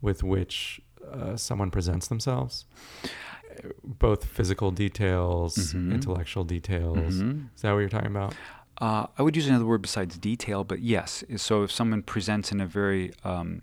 with 0.00 0.24
which 0.24 0.80
uh, 1.08 1.36
someone 1.36 1.70
presents 1.70 2.08
themselves, 2.08 2.64
both 3.84 4.24
physical 4.24 4.72
details, 4.72 5.56
Mhm. 5.74 5.92
intellectual 5.94 6.42
details. 6.42 7.14
Mhm. 7.14 7.48
Is 7.54 7.62
that 7.62 7.70
what 7.72 7.78
you're 7.80 7.88
talking 7.88 8.10
about? 8.10 8.34
Uh, 8.78 9.06
I 9.18 9.22
would 9.22 9.36
use 9.36 9.46
another 9.48 9.66
word 9.66 9.82
besides 9.82 10.18
detail, 10.18 10.64
but 10.64 10.80
yes. 10.80 11.22
So 11.36 11.62
if 11.62 11.70
someone 11.70 12.02
presents 12.02 12.50
in 12.50 12.60
a 12.60 12.66
very 12.66 13.12
um, 13.22 13.62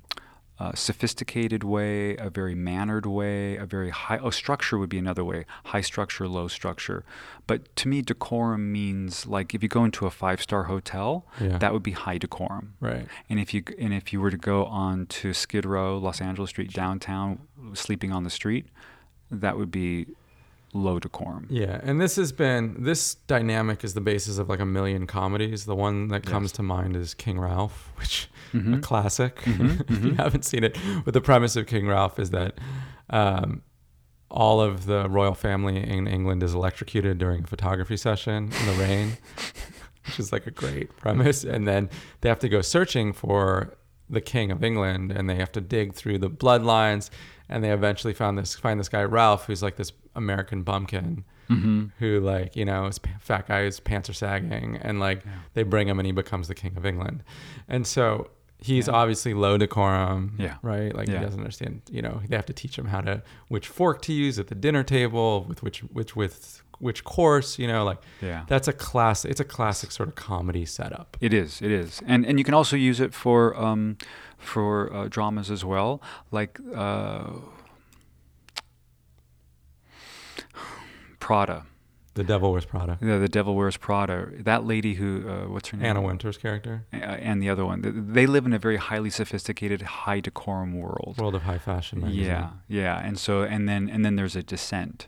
uh, 0.59 0.73
sophisticated 0.75 1.63
way, 1.63 2.15
a 2.17 2.29
very 2.29 2.53
mannered 2.55 3.05
way, 3.05 3.55
a 3.57 3.65
very 3.65 3.89
high, 3.89 4.17
oh, 4.19 4.29
structure 4.29 4.77
would 4.77 4.89
be 4.89 4.97
another 4.97 5.23
way 5.23 5.45
high 5.65 5.81
structure, 5.81 6.27
low 6.27 6.47
structure. 6.47 7.03
But 7.47 7.75
to 7.77 7.87
me, 7.87 8.01
decorum 8.01 8.71
means 8.71 9.25
like 9.25 9.53
if 9.55 9.63
you 9.63 9.69
go 9.69 9.83
into 9.83 10.05
a 10.05 10.11
five 10.11 10.41
star 10.41 10.63
hotel, 10.65 11.25
Yeah. 11.41 11.57
that 11.57 11.73
would 11.73 11.83
be 11.83 11.91
high 11.91 12.17
decorum. 12.17 12.73
Right. 12.79 13.07
And 13.29 13.39
if 13.39 13.53
you 13.53 13.63
and 13.79 13.93
if 13.93 14.13
you 14.13 14.21
were 14.21 14.31
to 14.31 14.37
go 14.37 14.65
on 14.65 15.05
to 15.07 15.33
Skid 15.33 15.65
Row, 15.65 15.97
Los 15.97 16.21
Angeles 16.21 16.49
Street, 16.51 16.71
downtown, 16.71 17.39
sleeping 17.73 18.11
on 18.11 18.23
the 18.23 18.29
street, 18.29 18.67
that 19.31 19.57
would 19.57 19.71
be 19.71 20.07
low 20.73 20.99
decorum. 20.99 21.47
Yeah, 21.49 21.79
and 21.83 21.99
this 21.99 22.15
has 22.17 22.31
been 22.31 22.83
this 22.83 23.15
dynamic 23.15 23.83
is 23.83 23.93
the 23.95 24.01
basis 24.01 24.37
of 24.37 24.49
like 24.49 24.59
a 24.59 24.65
million 24.65 25.07
comedies. 25.07 25.65
The 25.65 25.75
one 25.75 26.09
that 26.09 26.23
comes 26.25 26.51
Yes. 26.51 26.57
to 26.57 26.63
mind 26.63 26.95
is 26.95 27.13
King 27.13 27.39
Ralph, 27.39 27.91
which 27.99 28.29
a 28.53 28.57
Mhm. 28.57 28.81
classic. 28.83 29.37
Mhm, 29.41 29.81
if 29.89 30.03
you 30.03 30.11
mhm. 30.11 30.17
haven't 30.17 30.45
seen 30.45 30.63
it, 30.63 30.77
but 31.05 31.13
the 31.13 31.21
premise 31.21 31.55
of 31.55 31.65
King 31.67 31.87
Ralph 31.87 32.19
is 32.19 32.29
that 32.31 32.57
um, 33.09 33.61
all 34.29 34.61
of 34.61 34.85
the 34.85 35.09
royal 35.09 35.33
family 35.33 35.77
in 35.77 36.07
England 36.07 36.43
is 36.43 36.53
electrocuted 36.53 37.17
during 37.17 37.43
a 37.43 37.47
photography 37.47 37.97
session 37.97 38.51
in 38.59 38.65
the 38.67 38.73
rain, 38.79 39.17
which 40.05 40.19
is 40.19 40.31
like 40.31 40.45
a 40.45 40.51
great 40.51 40.95
premise. 40.97 41.43
And 41.43 41.67
then 41.67 41.89
they 42.21 42.29
have 42.29 42.39
to 42.39 42.49
go 42.49 42.61
searching 42.61 43.11
for 43.13 43.75
the 44.07 44.21
King 44.21 44.51
of 44.51 44.63
England, 44.63 45.11
and 45.11 45.27
they 45.29 45.35
have 45.35 45.51
to 45.53 45.61
dig 45.61 45.93
through 45.93 46.19
the 46.19 46.29
bloodlines. 46.29 47.09
And 47.49 47.63
they 47.63 47.71
eventually 47.71 48.13
found 48.13 48.37
this 48.37 48.55
find 48.55 48.79
this 48.79 48.89
guy 48.89 49.03
Ralph, 49.03 49.45
who's 49.45 49.63
like 49.63 49.75
this 49.75 49.91
American 50.15 50.63
bumpkin 50.63 51.25
Mm-hmm. 51.49 51.85
who 51.97 52.19
like 52.19 52.55
you 52.55 52.63
know 52.63 52.85
his 52.85 52.99
p- 52.99 53.09
fat 53.19 53.47
guy 53.47 53.63
his 53.63 53.79
pants 53.79 54.07
are 54.07 54.13
sagging 54.13 54.77
and 54.83 54.99
like 54.99 55.25
Yeah. 55.25 55.31
they 55.55 55.63
bring 55.63 55.87
him 55.87 55.97
and 55.97 56.05
he 56.05 56.11
becomes 56.11 56.47
the 56.47 56.53
king 56.53 56.77
of 56.77 56.85
england 56.85 57.23
and 57.67 57.87
so 57.87 58.29
he's 58.61 58.87
Yeah. 58.87 58.93
obviously 58.93 59.33
low 59.33 59.57
decorum 59.57 60.35
Yeah. 60.37 60.55
right 60.61 60.93
like 60.93 61.07
Yeah. 61.07 61.19
he 61.19 61.25
doesn't 61.25 61.39
understand 61.39 61.81
you 61.89 62.01
know 62.01 62.21
they 62.27 62.35
have 62.35 62.45
to 62.47 62.53
teach 62.53 62.77
him 62.77 62.85
how 62.87 63.01
to 63.01 63.21
which 63.47 63.67
fork 63.67 64.01
to 64.03 64.13
use 64.13 64.37
at 64.39 64.47
the 64.47 64.55
dinner 64.55 64.83
table 64.83 65.45
with 65.47 65.63
which 65.63 65.79
which 65.93 66.15
with 66.15 66.61
which 66.79 67.03
course 67.03 67.57
you 67.59 67.67
know 67.67 67.83
like 67.83 67.99
Yeah. 68.21 68.43
that's 68.47 68.67
a 68.67 68.73
class 68.73 69.23
it's 69.25 69.39
a 69.39 69.45
classic 69.45 69.91
sort 69.91 70.09
of 70.09 70.15
comedy 70.15 70.65
setup 70.65 71.17
It 71.21 71.33
is. 71.33 71.61
It 71.61 71.71
is, 71.71 72.01
and 72.05 72.25
and 72.25 72.37
you 72.39 72.45
can 72.45 72.53
also 72.53 72.75
use 72.75 72.99
it 72.99 73.13
for 73.13 73.55
um, 73.59 73.97
for 74.37 74.93
uh, 74.93 75.07
dramas 75.09 75.51
as 75.51 75.63
well, 75.65 76.01
like 76.31 76.59
uh, 76.75 77.31
Prada. 81.19 81.65
The 82.19 82.25
devil 82.25 82.51
wears 82.51 82.65
prada 82.65 82.97
The, 82.99 83.17
the 83.17 83.29
Devil 83.29 83.55
Wears 83.55 83.77
Prada. 83.77 84.27
That 84.51 84.65
lady 84.65 84.95
who, 84.95 85.09
uh, 85.29 85.47
what's 85.47 85.69
her 85.69 85.77
name? 85.77 85.85
anna 85.85 86.01
Wintour's 86.01 86.37
character 86.37 86.85
Uh, 86.91 86.97
and 86.97 87.41
the 87.41 87.49
other 87.49 87.65
one. 87.65 87.79
They 88.13 88.27
live 88.27 88.45
in 88.45 88.51
a 88.51 88.59
very 88.59 88.75
highly 88.75 89.09
sophisticated, 89.09 89.81
high 89.81 90.19
decorum 90.19 90.73
world. 90.73 91.15
world 91.17 91.35
of 91.35 91.43
high 91.43 91.59
fashion 91.59 92.01
magazine. 92.01 92.25
Yeah, 92.25 92.49
yeah, 92.67 93.07
and 93.07 93.17
so 93.17 93.43
and 93.43 93.69
then 93.69 93.89
and 93.89 94.03
then 94.03 94.17
there's 94.17 94.35
a 94.35 94.43
descent 94.43 95.07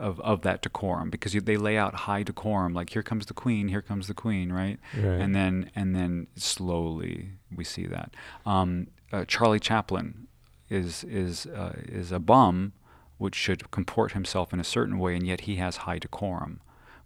of 0.00 0.18
of 0.20 0.42
that 0.42 0.62
decorum 0.62 1.10
because 1.10 1.32
you, 1.32 1.40
they 1.40 1.56
lay 1.56 1.78
out 1.78 1.94
high 1.94 2.24
decorum, 2.24 2.74
like 2.74 2.90
here 2.90 3.04
comes 3.04 3.26
the 3.26 3.34
queen, 3.34 3.68
here 3.68 3.82
comes 3.82 4.08
the 4.08 4.14
queen, 4.14 4.50
right? 4.52 4.78
Right. 4.96 5.20
And 5.22 5.32
then 5.32 5.70
and 5.76 5.94
then 5.94 6.26
slowly 6.34 7.30
we 7.54 7.62
see 7.62 7.86
that. 7.86 8.14
Um, 8.44 8.88
uh, 9.12 9.24
Charlie 9.26 9.60
Chaplin 9.60 10.26
is 10.68 11.04
is 11.04 11.46
uh, 11.46 11.74
is 12.00 12.10
a 12.10 12.18
bum, 12.18 12.72
which 13.18 13.34
should 13.34 13.70
comport 13.70 14.12
himself 14.12 14.52
in 14.52 14.60
a 14.60 14.64
certain 14.64 14.98
way, 14.98 15.14
and 15.14 15.26
yet 15.26 15.42
he 15.42 15.56
has 15.56 15.78
high 15.78 15.98
decorum. 15.98 16.60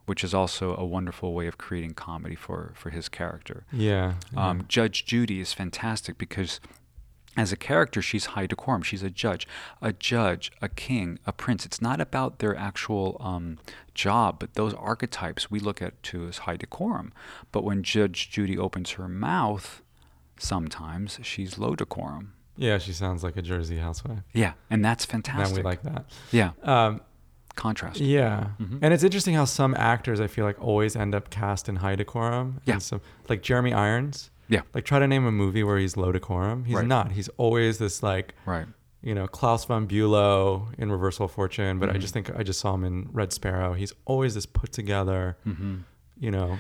Which 0.07 0.25
is 0.25 0.35
also 0.35 0.75
a 0.75 0.85
wonderful 0.85 1.35
way 1.35 1.47
of 1.47 1.57
creating 1.57 1.95
comedy 1.95 2.35
for, 2.35 2.73
for 2.75 2.91
his 2.91 3.09
character. 3.09 3.65
yeah, 3.73 4.15
yeah. 4.33 4.49
Um, 4.49 4.65
Judge 4.67 5.05
Judy 5.05 5.39
is 5.39 5.53
fantastic 5.53 6.19
because 6.19 6.59
as 7.37 7.53
a 7.53 7.57
character, 7.57 8.03
she's 8.03 8.27
high 8.27 8.47
decorum. 8.47 8.83
She's 8.83 9.05
a 9.05 9.11
judge, 9.11 9.47
a 9.81 9.93
judge, 9.93 10.51
a 10.61 10.69
king, 10.69 11.19
a 11.27 11.33
prince. 11.33 11.65
It's 11.65 11.81
not 11.81 12.01
about 12.01 12.41
their 12.41 12.57
actual 12.57 13.19
um, 13.21 13.59
job, 13.95 14.41
but 14.41 14.55
those 14.55 14.75
archetypes 14.75 15.51
we 15.51 15.61
look 15.61 15.81
at 15.81 16.03
too 16.03 16.27
as 16.27 16.39
high 16.39 16.57
decorum. 16.57 17.13
But 17.53 17.63
when 17.63 17.85
Judge 17.85 18.31
Judy 18.31 18.59
opens 18.59 18.93
her 18.93 19.09
mouth, 19.09 19.81
sometimes 20.39 21.21
she's 21.23 21.57
low 21.59 21.77
decorum. 21.77 22.33
Yeah 22.67 22.79
she 22.79 22.93
sounds 22.93 23.21
like 23.25 23.37
a 23.37 23.43
jersey 23.43 23.79
housewife 23.79 24.23
Yeah, 24.33 24.53
and 24.71 24.85
that's 24.85 25.05
fantastic. 25.05 25.47
and 25.49 25.57
we 25.57 25.63
like 25.71 25.83
that 25.83 26.05
yeah, 26.31 26.51
um, 26.63 27.01
contrast. 27.57 27.99
Yeah, 28.01 28.49
Mhm. 28.61 28.79
and 28.83 28.95
it's 28.95 29.03
interesting 29.09 29.35
how 29.35 29.45
some 29.47 29.75
actors 29.75 30.19
I 30.21 30.29
feel 30.29 30.45
like 30.45 30.59
always 30.63 30.95
end 30.97 31.15
up 31.15 31.31
cast 31.31 31.69
in 31.69 31.77
high 31.77 31.97
decorum. 31.97 32.61
Yeah. 32.65 32.75
and 32.75 32.83
some 32.83 33.01
like 33.29 33.43
Jeremy 33.43 33.73
Irons. 33.73 34.31
Yeah. 34.49 34.63
like 34.75 34.85
try 34.85 34.99
to 34.99 35.07
name 35.07 35.27
a 35.27 35.33
movie 35.33 35.63
where 35.63 35.79
he's 35.79 35.97
low 35.97 36.11
decorum. 36.13 36.65
He's 36.65 36.77
Right. 36.77 36.87
not. 36.87 37.13
He's 37.13 37.29
always 37.37 37.79
this 37.79 38.03
like 38.03 38.35
Right. 38.47 38.67
you 39.03 39.15
know 39.15 39.27
Klaus 39.27 39.65
von 39.65 39.87
Bülow 39.87 40.67
in 40.79 40.91
Reversal 40.91 41.27
of 41.27 41.33
Fortune. 41.33 41.79
But 41.79 41.91
I 41.91 41.95
Mhm. 41.95 42.01
just 42.01 42.13
think 42.15 42.31
I 42.41 42.43
just 42.43 42.61
saw 42.61 42.75
him 42.75 42.85
in 42.85 43.09
Red 43.13 43.33
Sparrow. 43.33 43.75
He's 43.75 43.93
always 44.07 44.35
this 44.35 44.47
put 44.47 44.73
together. 44.73 45.37
hmm 45.45 45.79
You 46.19 46.31
know, 46.31 46.59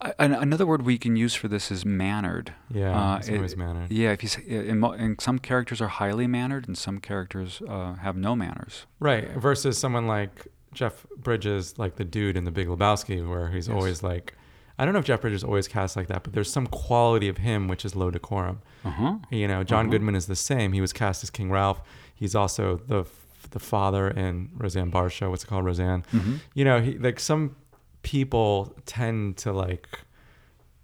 Another 0.00 0.64
word 0.64 0.82
we 0.82 0.96
can 0.96 1.16
use 1.16 1.34
for 1.34 1.48
this 1.48 1.70
is 1.72 1.84
mannered. 1.84 2.52
yeah, 2.72 2.96
Uh, 2.96 3.16
he's 3.16 3.28
it- 3.30 3.36
always 3.36 3.56
mannered. 3.56 3.90
Yeah, 3.90 4.12
if 4.12 4.22
you 4.22 4.28
say, 4.28 4.42
in, 4.46 4.84
and 4.84 5.20
some 5.20 5.38
characters 5.40 5.80
are 5.80 5.88
highly 5.88 6.26
mannered, 6.28 6.68
and 6.68 6.78
some 6.78 6.98
characters 7.00 7.60
uh, 7.68 7.94
have 7.94 8.16
no 8.16 8.36
manners. 8.36 8.86
Right. 9.00 9.28
Versus 9.32 9.76
someone 9.76 10.06
like 10.06 10.46
Jeff 10.72 11.04
Bridges, 11.16 11.78
like 11.78 11.96
the 11.96 12.04
dude 12.04 12.36
in 12.36 12.44
The 12.44 12.52
Big 12.52 12.68
Lebowski, 12.68 13.28
where 13.28 13.48
he's 13.48 13.66
Yes. 13.66 13.74
always 13.74 14.02
like, 14.04 14.34
I 14.78 14.84
don't 14.84 14.94
know 14.94 15.00
if 15.00 15.04
Jeff 15.06 15.20
Bridges 15.20 15.42
always 15.42 15.66
cast 15.66 15.96
like 15.96 16.06
that, 16.06 16.22
but 16.22 16.32
there's 16.32 16.52
some 16.52 16.68
quality 16.68 17.28
of 17.28 17.38
him 17.38 17.66
which 17.66 17.84
is 17.84 17.96
low 17.96 18.12
decorum. 18.12 18.60
Uh 18.84 18.90
huh. 18.90 19.14
You 19.30 19.48
know, 19.48 19.64
John 19.64 19.86
Uh-huh. 19.86 19.90
Goodman 19.92 20.14
is 20.14 20.26
the 20.26 20.36
same. 20.36 20.72
He 20.72 20.80
was 20.80 20.92
cast 20.92 21.24
as 21.24 21.30
King 21.30 21.50
Ralph. 21.50 21.80
He's 22.14 22.34
also 22.36 22.76
the 22.86 23.04
the 23.50 23.58
father 23.58 24.08
in 24.10 24.50
Roseanne 24.56 24.90
Barr's 24.90 25.12
show. 25.12 25.30
What's 25.30 25.42
it 25.42 25.46
called, 25.46 25.64
Roseanne? 25.64 26.04
Mm-hmm. 26.12 26.34
You 26.54 26.64
know, 26.66 26.80
he 26.82 26.98
like 26.98 27.18
some 27.18 27.56
people 28.02 28.74
tend 28.86 29.36
to 29.38 29.52
like 29.52 29.88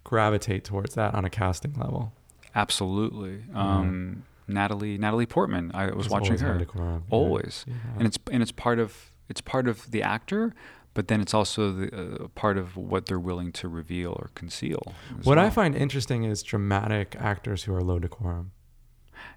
gravitate 0.05 0.65
towards 0.65 0.95
that 0.95 1.15
on 1.15 1.25
a 1.25 1.31
casting 1.31 1.75
level. 1.75 2.13
Absolutely. 2.55 3.43
Um, 3.55 4.25
Natalie 4.47 4.99
Natalie 4.99 5.27
Portman. 5.27 5.71
I 5.75 5.87
was 5.91 6.07
It's 6.07 6.13
watching 6.13 6.39
her 6.39 6.67
yeah. 6.77 6.99
always, 7.11 7.65
Yeah. 7.67 7.75
and 7.99 8.07
it's 8.07 8.19
and 8.31 8.43
it's 8.43 8.53
part 8.53 8.79
of 8.79 9.11
it's 9.29 9.41
part 9.41 9.67
of 9.67 9.91
the 9.91 10.03
actor, 10.03 10.55
but 10.93 11.09
then 11.09 11.21
it's 11.21 11.33
also 11.33 11.73
the 11.73 12.25
uh, 12.25 12.29
part 12.35 12.59
of 12.59 12.77
what 12.77 13.07
they're 13.07 13.19
willing 13.19 13.53
to 13.53 13.69
reveal 13.69 14.11
or 14.13 14.31
conceal. 14.35 14.95
What 15.23 15.39
I 15.39 15.49
find 15.51 15.75
interesting 15.75 16.25
is 16.25 16.43
dramatic 16.43 17.17
actors 17.19 17.65
who 17.65 17.75
are 17.75 17.81
low 17.83 17.99
decorum. 17.99 18.53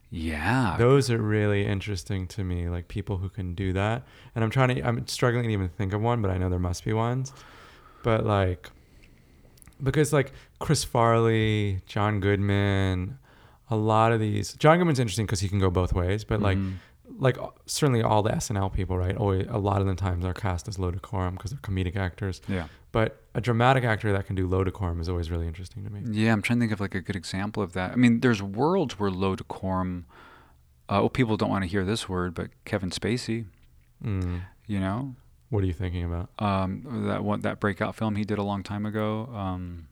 yeah, 0.09 0.75
Those 0.77 1.09
are 1.09 1.17
really 1.21 1.65
interesting 1.65 2.27
to 2.27 2.43
me, 2.43 2.67
like 2.69 2.87
people 2.89 3.17
who 3.17 3.29
can 3.29 3.55
do 3.55 3.71
that. 3.73 4.03
And 4.35 4.43
I'm 4.43 4.49
trying 4.49 4.75
to, 4.75 4.81
I'm 4.81 5.07
struggling 5.07 5.45
to 5.45 5.49
even 5.49 5.69
think 5.69 5.93
of 5.93 6.01
one, 6.01 6.21
but 6.21 6.29
I 6.31 6.37
know 6.37 6.49
there 6.49 6.59
must 6.59 6.83
be 6.85 6.93
ones. 6.93 7.33
But 8.03 8.25
like, 8.25 8.69
because 9.81 10.13
like 10.13 10.31
Chris 10.59 10.83
Farley, 10.83 11.81
John 11.85 12.19
Goodman, 12.19 13.17
a 13.69 13.75
lot 13.75 14.11
of 14.11 14.19
these, 14.19 14.53
John 14.53 14.77
Goodman's 14.77 14.99
interesting 14.99 15.25
because 15.25 15.39
he 15.41 15.49
can 15.49 15.59
go 15.59 15.69
both 15.69 15.93
ways, 15.93 16.23
but 16.23 16.41
like, 16.41 16.57
Mhm. 16.57 16.75
like 17.19 17.37
certainly 17.65 18.01
all 18.01 18.23
the 18.23 18.31
SNL 18.31 18.69
people, 18.73 18.97
right? 18.97 19.15
Always, 19.15 19.45
a 19.49 19.57
lot 19.57 19.81
of 19.81 19.87
the 19.87 19.95
times 19.95 20.23
are 20.25 20.33
cast 20.33 20.67
as 20.67 20.79
low 20.79 20.91
decorum 20.91 21.35
because 21.35 21.51
they're 21.51 21.59
comedic 21.59 21.95
actors. 21.95 22.41
yeah. 22.47 22.67
But 22.93 23.21
a 23.35 23.41
dramatic 23.41 23.83
actor 23.83 24.11
that 24.13 24.25
can 24.25 24.35
do 24.35 24.47
low 24.47 24.63
decorum 24.63 24.99
is 25.01 25.09
always 25.09 25.29
really 25.29 25.45
interesting 25.45 25.83
to 25.83 25.89
me. 25.91 26.01
Yeah, 26.09 26.31
I'm 26.33 26.41
trying 26.41 26.57
to 26.59 26.63
think 26.63 26.71
of 26.71 26.79
like 26.79 26.95
a 26.95 27.01
good 27.01 27.15
example 27.17 27.61
of 27.61 27.73
that. 27.73 27.91
I 27.91 27.95
mean, 27.95 28.21
there's 28.21 28.41
worlds 28.41 28.97
where 28.97 29.11
low 29.11 29.35
decorum. 29.35 30.05
Uh, 30.89 30.99
well, 31.01 31.09
people 31.09 31.35
don't 31.37 31.49
want 31.49 31.63
to 31.63 31.69
hear 31.69 31.83
this 31.83 32.07
word, 32.07 32.33
but 32.33 32.49
Kevin 32.65 32.89
Spacey. 32.89 33.45
Mm. 34.03 34.41
You 34.67 34.79
know, 34.79 35.15
What 35.49 35.63
are 35.63 35.67
you 35.67 35.73
thinking 35.73 36.03
about? 36.03 36.29
um, 36.39 37.05
that 37.07 37.23
one 37.23 37.41
that 37.41 37.59
breakout 37.59 37.95
film 37.95 38.15
he 38.15 38.23
did 38.25 38.37
a 38.37 38.43
long 38.43 38.63
time 38.63 38.85
ago. 38.85 39.29
Um, 39.33 39.87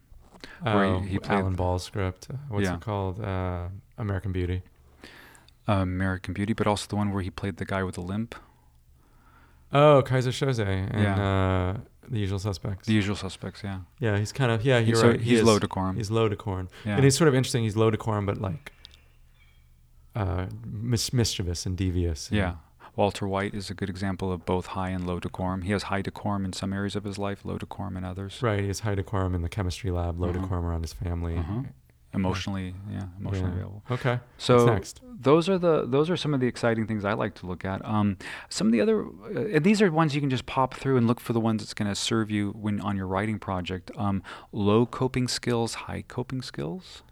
Where 0.61 0.85
Oh, 0.85 0.99
he- 0.99 1.09
he 1.09 1.19
played- 1.19 1.39
Alan 1.39 1.55
Ball's 1.55 1.83
script. 1.83 2.27
Uh, 2.31 2.35
What's 2.49 2.65
Yeah. 2.65 2.75
it 2.75 2.81
called? 2.81 3.19
Uh, 3.19 3.69
American 3.97 4.31
Beauty. 4.31 4.61
American 5.67 6.33
Beauty, 6.35 6.53
but 6.53 6.67
also 6.67 6.85
the 6.87 6.95
one 6.95 7.11
where 7.11 7.23
he 7.23 7.31
played 7.31 7.57
the 7.57 7.65
guy 7.65 7.81
with 7.83 7.95
the 7.95 8.01
limp. 8.01 8.35
Oh, 9.73 10.03
Keyser 10.05 10.29
Söze 10.31 10.59
and 10.91 11.01
Yeah. 11.03 11.15
uh, 11.75 11.77
The 12.07 12.19
Usual 12.19 12.37
Suspects. 12.37 12.85
The 12.85 12.93
Usual 12.93 13.15
Suspects. 13.15 13.63
Yeah, 13.63 13.79
yeah, 13.99 14.17
he's 14.19 14.31
kind 14.31 14.51
of 14.51 14.63
yeah. 14.63 14.77
You're 14.77 14.95
so 14.95 15.09
right. 15.09 15.19
he's 15.19 15.39
is- 15.39 15.45
low 15.45 15.57
decorum. 15.57 15.95
He's 15.95 16.11
low 16.11 16.29
decorum, 16.29 16.69
yeah. 16.85 16.95
and 16.95 17.03
he's 17.03 17.17
sort 17.17 17.27
of 17.27 17.33
interesting. 17.33 17.63
He's 17.63 17.75
low 17.75 17.89
decorum, 17.89 18.27
but 18.27 18.37
like 18.39 18.71
uh, 20.15 20.45
mis- 20.65 21.11
mischievous 21.11 21.65
and 21.65 21.75
devious. 21.75 22.29
and- 22.29 22.37
yeah. 22.37 22.55
Walter 22.95 23.27
White 23.27 23.53
is 23.53 23.69
a 23.69 23.73
good 23.73 23.89
example 23.89 24.31
of 24.31 24.45
both 24.45 24.67
high 24.67 24.89
and 24.89 25.05
low 25.05 25.19
decorum. 25.19 25.63
He 25.63 25.71
has 25.71 25.83
high 25.83 26.01
decorum 26.01 26.45
in 26.45 26.53
some 26.53 26.71
areas 26.73 26.95
of 26.95 27.03
his 27.03 27.17
life, 27.17 27.43
low 27.43 27.57
decorum 27.57 27.97
in 27.97 28.03
others. 28.03 28.41
right. 28.41 28.61
He 28.61 28.67
has 28.67 28.81
high 28.81 28.95
decorum 28.95 29.35
in 29.35 29.41
the 29.41 29.49
chemistry 29.49 29.91
lab, 29.91 30.19
low 30.19 30.29
Uh-huh. 30.29 30.39
decorum 30.41 30.65
around 30.65 30.81
his 30.83 30.93
family. 30.93 31.37
Uh-huh. 31.37 31.61
Emotionally, 32.13 32.73
yeah, 32.89 33.07
emotionally 33.19 33.49
Yeah. 33.51 33.55
available. 33.57 33.83
Okay. 33.91 34.19
So 34.37 34.79
those 35.19 35.49
are 35.49 35.57
the 35.57 35.85
those 35.85 36.09
are 36.09 36.15
some 36.15 36.33
of 36.33 36.39
the 36.39 36.47
exciting 36.47 36.87
things 36.87 37.03
I 37.03 37.11
like 37.11 37.35
to 37.35 37.45
look 37.45 37.65
at. 37.65 37.83
Um, 37.83 38.15
some 38.47 38.67
of 38.67 38.71
the 38.71 38.79
other 38.79 39.03
uh, 39.05 39.59
these 39.59 39.81
are 39.81 39.91
ones 39.91 40.15
you 40.15 40.21
can 40.21 40.29
just 40.29 40.45
pop 40.45 40.75
through 40.75 40.95
and 40.95 41.07
look 41.07 41.19
for 41.19 41.33
the 41.33 41.41
ones 41.41 41.61
that's 41.61 41.73
going 41.73 41.89
to 41.89 41.95
serve 41.95 42.31
you 42.31 42.51
when 42.51 42.79
on 42.79 42.95
your 42.95 43.05
writing 43.07 43.37
project. 43.37 43.91
Um, 43.97 44.23
low 44.53 44.85
coping 44.85 45.27
skills, 45.27 45.73
high 45.73 46.03
coping 46.07 46.41
skills. 46.41 47.03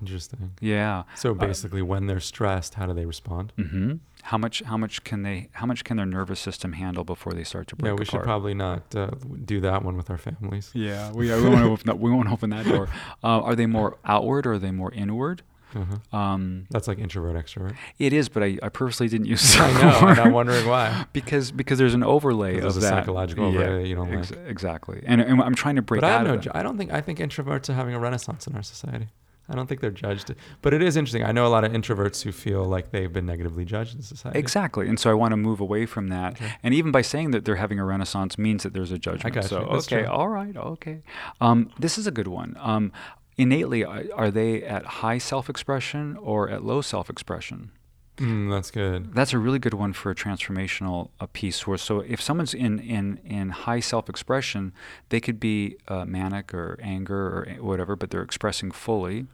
Interesting. 0.00 0.52
Yeah. 0.60 1.04
So 1.14 1.30
Uh, 1.30 1.34
basically, 1.34 1.82
when 1.82 2.06
they're 2.06 2.20
stressed, 2.20 2.74
how 2.74 2.86
do 2.86 2.92
they 2.92 3.06
respond? 3.06 3.52
hmm 3.56 3.94
How 4.22 4.38
much 4.38 4.62
how 4.62 4.76
much 4.76 5.04
can 5.04 5.22
they 5.22 5.48
how 5.52 5.66
much 5.66 5.84
can 5.84 5.96
their 5.96 6.06
nervous 6.06 6.40
system 6.40 6.72
handle 6.74 7.04
before 7.04 7.32
they 7.32 7.44
start 7.44 7.66
to 7.68 7.76
break 7.76 7.88
Yeah, 7.90 7.94
we 7.94 8.02
apart? 8.02 8.08
should 8.08 8.22
probably 8.24 8.54
not 8.54 8.94
uh, 8.94 9.10
do 9.44 9.60
that 9.60 9.82
one 9.84 9.96
with 9.96 10.10
our 10.10 10.18
families. 10.18 10.70
Yeah, 10.74 11.12
we, 11.12 11.26
we 11.34 11.48
won't 11.48 11.64
open 11.64 11.86
that, 11.86 11.98
we 11.98 12.10
won't 12.10 12.30
open 12.30 12.50
that 12.50 12.66
door. 12.66 12.88
Uh, 13.24 13.40
are 13.48 13.54
they 13.54 13.66
more 13.66 13.96
outward 14.04 14.46
or 14.46 14.52
are 14.54 14.58
they 14.58 14.70
more 14.70 14.92
inward? 14.92 15.42
Uh-huh. 15.74 16.16
Um, 16.16 16.66
That's 16.70 16.88
like 16.88 16.98
introvert 16.98 17.36
extrovert. 17.36 17.74
it 17.98 18.12
is, 18.12 18.28
but 18.28 18.42
I, 18.42 18.56
I 18.62 18.68
purposely 18.68 19.08
didn't 19.08 19.26
use. 19.26 19.56
I 19.58 19.70
that 19.72 20.02
know, 20.02 20.08
and 20.08 20.18
I'm 20.20 20.32
wondering 20.32 20.66
why. 20.66 21.04
because 21.12 21.50
because 21.52 21.78
there's 21.78 21.92
an 21.94 22.02
overlay 22.04 22.56
of 22.56 22.62
there's 22.62 22.76
a 22.78 22.80
that 22.80 22.88
psychological 22.90 23.46
overlay 23.46 23.82
that 23.82 23.88
you 23.88 23.94
don't 23.96 24.10
like. 24.12 24.30
Exactly, 24.48 25.02
and, 25.06 25.20
and 25.20 25.42
I'm 25.42 25.54
trying 25.54 25.76
to 25.76 25.82
break 25.82 26.00
but 26.00 26.08
I 26.10 26.14
out 26.14 26.18
have 26.20 26.26
no. 26.28 26.34
of 26.34 26.40
ju- 26.40 26.50
that. 26.52 26.56
I 26.58 26.62
don't 26.62 26.78
think. 26.78 26.92
I 26.92 27.00
think 27.00 27.18
introverts 27.18 27.68
are 27.68 27.74
having 27.74 27.94
a 27.94 27.98
renaissance 27.98 28.46
in 28.46 28.54
our 28.54 28.62
society. 28.62 29.08
I 29.48 29.54
don't 29.54 29.66
think 29.66 29.80
they're 29.80 29.90
judged. 29.90 30.34
But 30.62 30.74
it 30.74 30.82
is 30.82 30.96
interesting. 30.96 31.22
I 31.22 31.32
know 31.32 31.46
a 31.46 31.48
lot 31.48 31.64
of 31.64 31.72
introverts 31.72 32.22
who 32.22 32.32
feel 32.32 32.64
like 32.64 32.90
they've 32.90 33.12
been 33.12 33.26
negatively 33.26 33.64
judged 33.64 33.94
in 33.94 34.02
society. 34.02 34.38
Exactly, 34.38 34.88
and 34.88 34.98
so 34.98 35.10
I 35.10 35.14
want 35.14 35.32
to 35.32 35.36
move 35.36 35.60
away 35.60 35.86
from 35.86 36.08
that. 36.08 36.34
Okay. 36.34 36.52
And 36.62 36.74
even 36.74 36.90
by 36.90 37.02
saying 37.02 37.30
that 37.30 37.44
they're 37.44 37.56
having 37.56 37.78
a 37.78 37.84
renaissance 37.84 38.38
means 38.38 38.62
that 38.64 38.72
there's 38.72 38.92
a 38.92 38.98
judgment. 38.98 39.34
got 39.34 39.44
so. 39.44 39.58
Okay, 39.58 40.02
true. 40.02 40.06
all 40.10 40.28
right, 40.28 40.56
okay. 40.56 41.02
Um, 41.40 41.70
this 41.78 41.98
is 41.98 42.06
a 42.06 42.10
good 42.10 42.28
one. 42.28 42.56
Um, 42.60 42.92
innately, 43.36 43.84
are, 43.84 44.30
they 44.30 44.62
at 44.62 44.84
high 44.86 45.18
self-expression 45.18 46.16
or 46.16 46.48
at 46.50 46.64
low 46.64 46.80
self-expression? 46.80 47.70
Mm, 48.18 48.50
that's 48.50 48.70
good. 48.70 49.14
That's 49.14 49.34
a 49.34 49.38
really 49.38 49.58
good 49.58 49.74
one 49.74 49.92
for 49.92 50.10
a 50.10 50.14
transformational 50.14 51.10
uh, 51.20 51.26
piece. 51.32 51.66
Where 51.66 51.76
so 51.76 52.00
if 52.00 52.20
someone's 52.20 52.54
in 52.54 52.78
in 52.78 53.20
in 53.24 53.50
high 53.50 53.80
self-expression, 53.80 54.72
they 55.10 55.20
could 55.20 55.38
be 55.38 55.76
uh, 55.86 56.06
manic 56.06 56.54
or 56.54 56.78
anger 56.82 57.16
or 57.16 57.46
whatever, 57.60 57.94
but 57.94 58.10
they're 58.10 58.22
expressing 58.22 58.70
fully, 58.70 59.26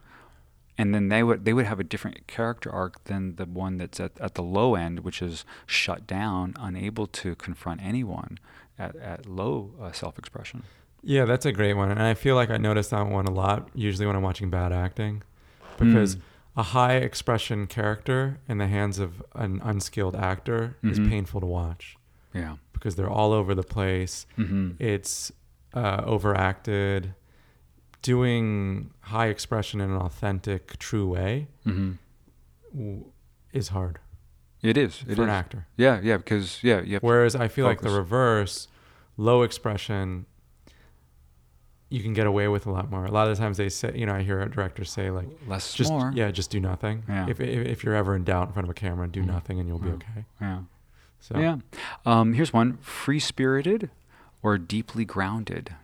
and 0.77 0.93
then 0.93 1.09
they 1.09 1.23
would 1.23 1.45
they 1.45 1.53
would 1.53 1.65
have 1.65 1.79
a 1.79 1.83
different 1.83 2.25
character 2.27 2.71
arc 2.71 3.03
than 3.05 3.35
the 3.35 3.45
one 3.45 3.77
that's 3.77 3.99
at, 3.99 4.11
at 4.19 4.33
the 4.35 4.43
low 4.43 4.75
end, 4.75 4.99
which 5.01 5.21
is 5.21 5.45
shut 5.65 6.07
down, 6.07 6.53
unable 6.59 7.07
to 7.07 7.35
confront 7.35 7.81
anyone 7.83 8.37
at 8.79 8.95
at 8.95 9.25
low 9.25 9.71
uh, 9.81 9.91
self-expression. 9.91 10.63
Yeah, 11.03 11.25
that's 11.25 11.45
a 11.45 11.51
great 11.51 11.73
one, 11.73 11.91
and 11.91 12.01
I 12.01 12.13
feel 12.13 12.35
like 12.35 12.49
I 12.49 12.57
notice 12.57 12.87
that 12.89 13.07
one 13.07 13.25
a 13.25 13.31
lot. 13.31 13.69
Usually 13.75 14.05
when 14.07 14.15
I'm 14.15 14.21
watching 14.23 14.49
bad 14.49 14.71
acting, 14.71 15.21
because 15.77 16.15
Mm. 16.15 16.21
a 16.55 16.63
high 16.63 16.93
expression 16.95 17.67
character 17.67 18.39
in 18.47 18.57
the 18.57 18.67
hands 18.67 18.99
of 18.99 19.21
an 19.35 19.59
unskilled 19.63 20.15
actor 20.15 20.77
is 20.81 20.99
Mhm. 20.99 21.09
painful 21.09 21.41
to 21.41 21.47
watch 21.47 21.97
Yeah. 22.33 22.55
because 22.71 22.95
they're 22.95 23.09
all 23.09 23.33
over 23.33 23.53
the 23.55 23.63
place. 23.63 24.25
hmm 24.37 24.71
it's 24.79 25.31
uh, 25.73 26.03
overacted. 26.05 27.13
Doing 28.03 28.91
high 29.01 29.27
expression 29.27 29.81
in 29.81 29.89
an 29.89 29.97
authentic, 29.97 30.77
true 30.77 31.07
way 31.07 31.47
hmm 31.63 31.93
w- 32.71 33.05
is 33.53 33.69
hard 33.69 33.97
It 34.61 34.77
is. 34.77 35.03
It 35.07 35.15
for 35.15 35.23
an 35.23 35.29
actor. 35.29 35.65
Yeah. 35.77 35.99
Yeah. 36.03 36.17
Because 36.17 36.59
yeah, 36.63 36.81
to- 36.81 36.99
Whereas 36.99 37.35
I 37.35 37.47
feel 37.47 37.65
like 37.65 37.81
the 37.81 37.89
reverse, 37.89 38.67
low 39.17 39.41
expression, 39.43 40.25
you 41.89 42.01
can 42.01 42.13
get 42.13 42.25
away 42.27 42.47
with 42.47 42.65
a 42.65 42.71
lot 42.71 42.89
more. 42.89 43.05
A 43.05 43.11
lot 43.11 43.27
of 43.29 43.37
the 43.37 43.41
times 43.43 43.57
they 43.57 43.69
say, 43.69 43.91
you 43.95 44.05
know, 44.05 44.13
I 44.15 44.23
hear 44.23 44.43
directors 44.47 44.89
say 44.91 45.09
like, 45.11 45.27
less 45.47 45.73
just 45.73 45.91
more. 45.91 46.11
yeah, 46.15 46.29
just 46.31 46.49
do 46.49 46.59
nothing. 46.59 47.03
Yeah. 47.07 47.27
If, 47.29 47.39
if 47.39 47.67
if 47.67 47.83
you're 47.83 47.95
ever 47.95 48.15
in 48.15 48.23
doubt 48.23 48.47
in 48.47 48.53
front 48.53 48.65
of 48.65 48.69
a 48.69 48.73
camera, 48.73 49.07
do 49.07 49.21
Mhm. 49.21 49.27
nothing 49.27 49.59
and 49.59 49.67
you'll 49.69 49.79
be 49.79 49.89
Yeah. 49.89 49.93
okay. 49.95 50.25
Yeah. 50.41 50.59
So 51.19 51.39
Yeah. 51.39 51.57
Um, 52.05 52.33
here's 52.33 52.51
one: 52.51 52.77
free-spirited 52.81 53.89
or 54.41 54.57
deeply 54.57 55.05
grounded. 55.05 55.75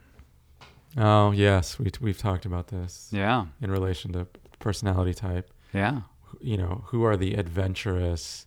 Oh 1.00 1.32
yes, 1.32 1.80
we 1.80 1.90
we've 2.02 2.18
talked 2.18 2.46
about 2.46 2.68
this 2.68 3.10
Yeah. 3.12 3.46
in 3.62 3.72
relation 3.72 4.12
to 4.14 4.28
personality 4.60 5.14
type. 5.14 5.52
Yeah. 5.74 6.02
you 6.42 6.58
know, 6.58 6.84
who 6.88 7.04
are 7.04 7.18
the 7.18 7.34
adventurous 7.34 8.46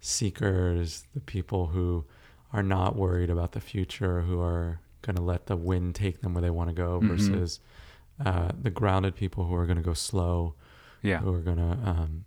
seekers, 0.00 1.04
the 1.14 1.20
people 1.20 1.68
who 1.68 2.04
are 2.52 2.62
not 2.62 2.94
worried 2.96 3.30
about 3.30 3.52
the 3.52 3.60
future, 3.60 4.20
who 4.20 4.40
are 4.40 4.78
going 5.02 5.16
to 5.16 5.22
let 5.22 5.46
the 5.46 5.56
wind 5.56 5.94
take 5.94 6.20
them 6.20 6.34
where 6.34 6.42
they 6.42 6.50
want 6.50 6.68
to 6.70 6.74
go, 6.74 7.00
Mhm. 7.00 7.08
versus 7.08 7.60
uh, 8.24 8.50
the 8.60 8.70
grounded 8.70 9.14
people 9.16 9.46
who 9.46 9.54
are 9.54 9.66
going 9.66 9.76
to 9.78 9.82
go 9.82 9.94
slow, 9.94 10.54
Yeah. 11.02 11.18
who 11.18 11.32
are 11.34 11.40
going 11.40 11.56
to 11.56 11.78
um, 11.88 12.24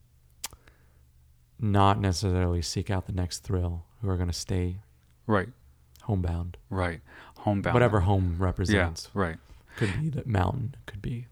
not 1.60 1.99
necessarily 1.99 2.62
seek 2.62 2.89
out 2.89 3.06
the 3.06 3.13
next 3.13 3.39
thrill, 3.39 3.86
who 4.01 4.10
are 4.10 4.17
going 4.17 4.27
to 4.30 4.34
stay 4.34 4.80
Right. 5.27 5.49
homebound. 6.03 6.58
Right. 6.69 7.01
Homebound. 7.38 7.73
Whatever 7.73 8.01
home 8.01 8.36
Yeah. 8.38 8.45
represents. 8.45 9.10
Right. 9.13 9.38
Could 9.77 9.93
be 10.01 10.09
the 10.09 10.23
mountain, 10.25 10.75
could 10.85 11.01
be. 11.01 11.27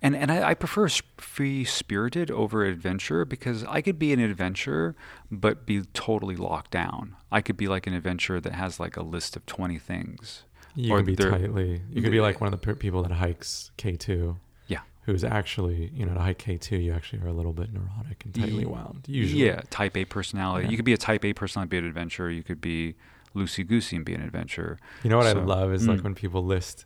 And 0.00 0.14
and 0.14 0.30
I, 0.30 0.50
I 0.50 0.54
prefer 0.54 0.88
free 1.18 1.64
spirited 1.64 2.30
over 2.30 2.64
adventure 2.64 3.24
because 3.24 3.64
I 3.64 3.80
could 3.80 3.98
be 3.98 4.12
an 4.12 4.20
adventurer 4.20 4.94
but 5.30 5.66
be 5.66 5.82
totally 5.94 6.36
locked 6.36 6.70
down. 6.70 7.16
I 7.32 7.40
could 7.40 7.56
be 7.56 7.66
like 7.66 7.86
an 7.88 7.94
adventurer 7.94 8.38
that 8.40 8.52
has 8.52 8.78
like 8.78 8.96
a 8.96 9.02
list 9.02 9.34
of 9.34 9.44
twenty 9.46 9.78
things. 9.78 10.44
You 10.74 10.92
Or 10.92 10.98
can 10.98 11.06
be 11.06 11.16
tightly. 11.16 11.80
You 11.90 12.02
could 12.02 12.12
be 12.12 12.20
like 12.20 12.40
one 12.40 12.52
of 12.52 12.60
the 12.60 12.74
people 12.74 13.02
that 13.02 13.12
hikes 13.12 13.70
K 13.78 13.96
two. 13.96 14.36
Yeah. 14.68 14.80
Who's 15.06 15.24
actually, 15.24 15.90
you 15.94 16.04
know, 16.04 16.12
to 16.14 16.20
hike 16.20 16.38
K 16.38 16.58
two, 16.58 16.76
you 16.76 16.92
actually 16.92 17.22
are 17.22 17.28
a 17.28 17.32
little 17.32 17.54
bit 17.54 17.72
neurotic 17.72 18.24
and 18.26 18.34
tightly 18.34 18.66
wound. 18.66 19.06
Usually. 19.08 19.46
Yeah, 19.46 19.62
type 19.70 19.96
A 19.96 20.04
personality. 20.04 20.66
Yeah. 20.66 20.70
You 20.72 20.76
could 20.76 20.84
be 20.84 20.92
a 20.92 20.98
type 20.98 21.24
A 21.24 21.32
personality, 21.32 21.70
be 21.70 21.78
an 21.78 21.86
adventurer. 21.86 22.28
You 22.28 22.42
could 22.42 22.60
be 22.60 22.94
loosey 23.34 23.66
goosey 23.66 23.96
and 23.96 24.04
be 24.04 24.14
an 24.14 24.22
adventurer. 24.22 24.78
You 25.02 25.08
know 25.10 25.16
what 25.16 25.26
I 25.26 25.32
love 25.32 25.72
is 25.72 25.86
like 25.88 26.00
Mm. 26.00 26.04
when 26.04 26.14
people 26.14 26.44
list 26.44 26.84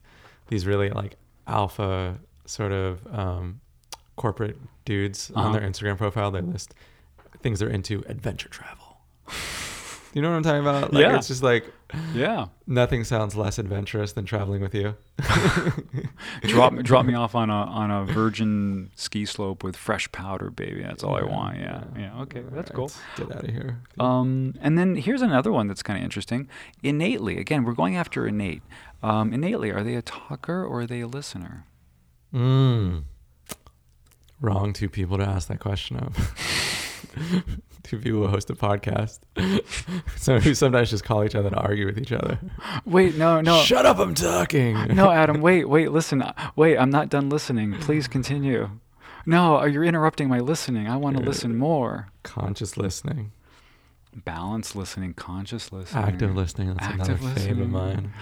these 0.50 0.66
really 0.66 0.90
like 0.90 1.16
alpha 1.46 2.18
sort 2.44 2.72
of 2.72 3.00
um, 3.16 3.60
corporate 4.16 4.58
dudes 4.84 5.30
Uh-huh. 5.34 5.46
on 5.46 5.52
their 5.52 5.62
Instagram 5.62 5.96
profile. 5.96 6.30
They 6.30 6.42
list 6.42 6.74
things 7.42 7.58
they're 7.60 7.68
into: 7.70 8.04
adventure 8.06 8.48
travel. 8.50 8.98
you 10.12 10.22
know 10.22 10.30
what 10.30 10.36
I'm 10.36 10.42
talking 10.42 10.60
about? 10.60 10.92
Like, 10.92 11.02
Yeah. 11.02 11.16
It's 11.16 11.28
just 11.28 11.42
like 11.42 11.64
Yeah. 12.14 12.46
nothing 12.66 13.04
sounds 13.04 13.34
less 13.36 13.58
adventurous 13.58 14.12
than 14.12 14.24
traveling 14.24 14.60
with 14.62 14.74
you. 14.74 14.96
drop 16.42 16.72
me 16.72 16.82
drop 16.90 17.04
me 17.06 17.14
off 17.14 17.34
on 17.34 17.50
a 17.50 17.52
on 17.52 17.90
a 17.90 18.04
virgin 18.04 18.90
ski 18.96 19.24
slope 19.24 19.62
with 19.64 19.76
fresh 19.76 20.10
powder, 20.12 20.50
baby. 20.50 20.82
That's 20.82 21.02
all 21.04 21.16
I 21.16 21.22
want. 21.22 21.58
Yeah. 21.58 21.84
Yeah. 21.96 22.20
Okay. 22.22 22.42
That's 22.52 22.70
cool. 22.70 22.90
Get 23.16 23.34
out 23.34 23.44
of 23.44 23.50
here. 23.50 23.78
Um, 23.98 24.54
and 24.60 24.76
then 24.78 24.96
here's 24.96 25.22
another 25.22 25.52
one 25.52 25.66
that's 25.68 25.82
kind 25.82 25.98
of 25.98 26.04
interesting. 26.04 26.48
Innately, 26.82 27.38
again, 27.38 27.64
we're 27.64 27.74
going 27.74 27.96
after 27.96 28.26
innate. 28.26 28.62
Um, 29.02 29.32
innately, 29.32 29.70
are 29.70 29.82
they 29.82 29.94
a 29.94 30.02
talker 30.02 30.64
or 30.64 30.80
are 30.80 30.86
they 30.86 31.00
a 31.00 31.06
listener? 31.06 31.64
Mm. 32.34 33.04
Wrong 34.40 34.72
two 34.72 34.88
people 34.88 35.18
to 35.18 35.24
ask 35.24 35.48
that 35.48 35.60
question 35.60 35.96
of. 35.98 36.34
two 37.82 37.98
people 37.98 38.20
who 38.20 38.26
host 38.28 38.50
a 38.50 38.54
podcast. 38.54 39.20
so 40.16 40.38
who 40.38 40.54
sometimes 40.54 40.90
just 40.90 41.04
call 41.04 41.24
each 41.24 41.34
other 41.34 41.50
to 41.50 41.56
argue 41.56 41.86
with 41.86 41.98
each 41.98 42.12
other. 42.12 42.38
Wait, 42.84 43.16
no, 43.16 43.40
no, 43.40 43.62
Shut 43.62 43.86
up, 43.86 43.98
I'm 43.98 44.14
talking. 44.14 44.74
no, 44.94 45.10
Adam. 45.10 45.40
Wait, 45.40 45.68
wait, 45.68 45.90
listen. 45.92 46.22
Wait, 46.56 46.76
I'm 46.76 46.90
not 46.90 47.08
done 47.08 47.28
listening. 47.28 47.74
Please 47.80 48.06
continue. 48.08 48.70
No, 49.26 49.64
you're 49.64 49.84
interrupting 49.84 50.28
my 50.28 50.38
listening. 50.38 50.88
I 50.88 50.96
want 50.96 51.16
to 51.16 51.22
listen 51.22 51.56
more. 51.56 52.08
Conscious 52.22 52.76
listening. 52.76 53.32
Balanced 54.14 54.74
listening, 54.74 55.14
conscious 55.14 55.70
listening, 55.70 56.04
Active 56.04 56.34
listening. 56.34 56.74
That's 56.74 56.84
Active 56.84 57.20
another 57.22 57.40
fave 57.40 57.50
of 57.52 57.58
listening. 57.58 57.70
mine. 57.70 58.12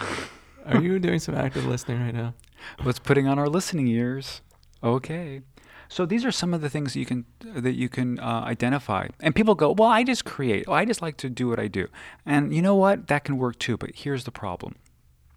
Are 0.66 0.82
you 0.82 0.98
doing 0.98 1.18
some 1.18 1.34
active 1.34 1.64
listening 1.64 2.02
right 2.04 2.14
now? 2.14 2.34
What's 2.82 2.98
putting 2.98 3.26
on 3.26 3.38
our 3.38 3.48
listening 3.48 3.86
ears? 3.88 4.42
Okay. 4.82 5.40
So 5.88 6.04
these 6.04 6.24
are 6.24 6.30
some 6.30 6.52
of 6.52 6.60
the 6.60 6.68
things 6.68 6.92
that 6.92 7.00
you 7.00 7.06
can 7.06 7.24
that 7.40 7.74
you 7.74 7.88
can 7.88 8.18
uh, 8.18 8.42
identify. 8.44 9.08
And 9.20 9.34
people 9.34 9.54
go, 9.54 9.72
"Well, 9.72 9.88
I 9.88 10.04
just 10.04 10.24
create. 10.24 10.64
Oh, 10.68 10.72
I 10.72 10.84
just 10.84 11.02
like 11.02 11.16
to 11.18 11.30
do 11.30 11.48
what 11.48 11.58
I 11.58 11.68
do." 11.68 11.88
And 12.26 12.54
you 12.54 12.62
know 12.62 12.76
what? 12.76 13.08
That 13.08 13.24
can 13.24 13.38
work 13.38 13.58
too. 13.58 13.76
But 13.76 13.90
here's 13.94 14.24
the 14.24 14.30
problem. 14.30 14.76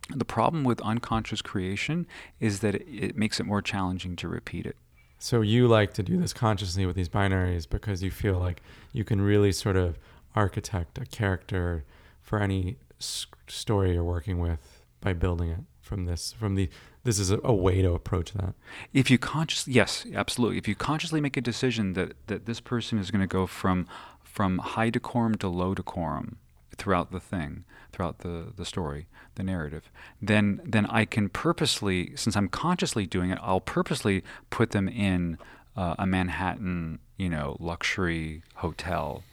The 0.10 0.26
problem 0.26 0.64
with 0.66 0.82
unconscious 0.82 1.42
creation 1.42 2.06
is 2.40 2.60
that 2.60 2.76
it, 2.76 2.86
it 2.88 3.18
makes 3.18 3.40
it 3.40 3.46
more 3.46 3.62
challenging 3.62 4.16
to 4.18 4.28
repeat 4.28 4.66
it. 4.66 4.76
So 5.20 5.42
you 5.42 5.68
like 5.68 5.94
to 5.94 6.04
do 6.04 6.18
this 6.18 6.34
consciously 6.34 6.86
with 6.86 6.96
these 6.96 7.08
binaries 7.08 7.70
because 7.70 8.04
you 8.04 8.12
feel 8.12 8.40
like 8.40 8.62
you 8.92 9.04
can 9.04 9.22
really 9.22 9.52
sort 9.52 9.78
of 9.78 9.98
architect 10.36 10.98
a 10.98 11.06
character 11.06 11.86
for 12.22 12.40
any 12.40 12.78
story 13.00 13.94
you're 13.94 14.04
working 14.04 14.40
with 14.40 14.82
by 15.00 15.14
building 15.14 15.50
it 15.50 15.60
from 15.92 16.06
this 16.06 16.32
from 16.32 16.56
the 16.56 16.70
this 17.04 17.20
is 17.20 17.32
a, 17.32 17.40
a 17.44 17.54
way 17.54 17.82
to 17.82 17.92
approach 17.92 18.32
that. 18.32 18.54
If 18.94 19.12
you 19.12 19.18
consciously, 19.18 19.74
yes, 19.74 20.06
absolutely. 20.14 20.58
If 20.58 20.66
you 20.66 20.74
consciously 20.74 21.20
make 21.20 21.36
a 21.36 21.42
decision 21.42 21.94
that, 21.94 22.14
that 22.28 22.46
this 22.46 22.62
person 22.62 22.98
is 22.98 23.12
going 23.12 23.20
to 23.20 23.28
go 23.28 23.46
from 23.46 23.88
from 24.24 24.60
high 24.60 24.90
decorum 24.90 25.36
to 25.40 25.50
low 25.50 25.76
decorum 25.76 26.38
throughout 26.78 27.12
the 27.12 27.20
thing, 27.20 27.66
throughout 27.92 28.20
the, 28.20 28.54
the 28.56 28.64
story, 28.64 29.08
the 29.36 29.44
narrative, 29.44 29.92
then 30.22 30.62
then 30.64 30.86
I 30.86 31.04
can 31.04 31.28
purposely, 31.28 32.16
since 32.16 32.38
I'm 32.38 32.48
consciously 32.48 33.06
doing 33.06 33.30
it, 33.30 33.40
I'll 33.42 33.60
purposely 33.60 34.24
put 34.50 34.72
them 34.72 34.88
in 34.88 35.38
uh, 35.76 35.96
a 36.00 36.08
Manhattan, 36.08 37.00
you 37.18 37.28
know, 37.28 37.58
luxury 37.60 38.44
hotel 38.56 39.26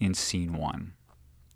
in 0.00 0.14
scene 0.14 0.54
one. 0.54 0.94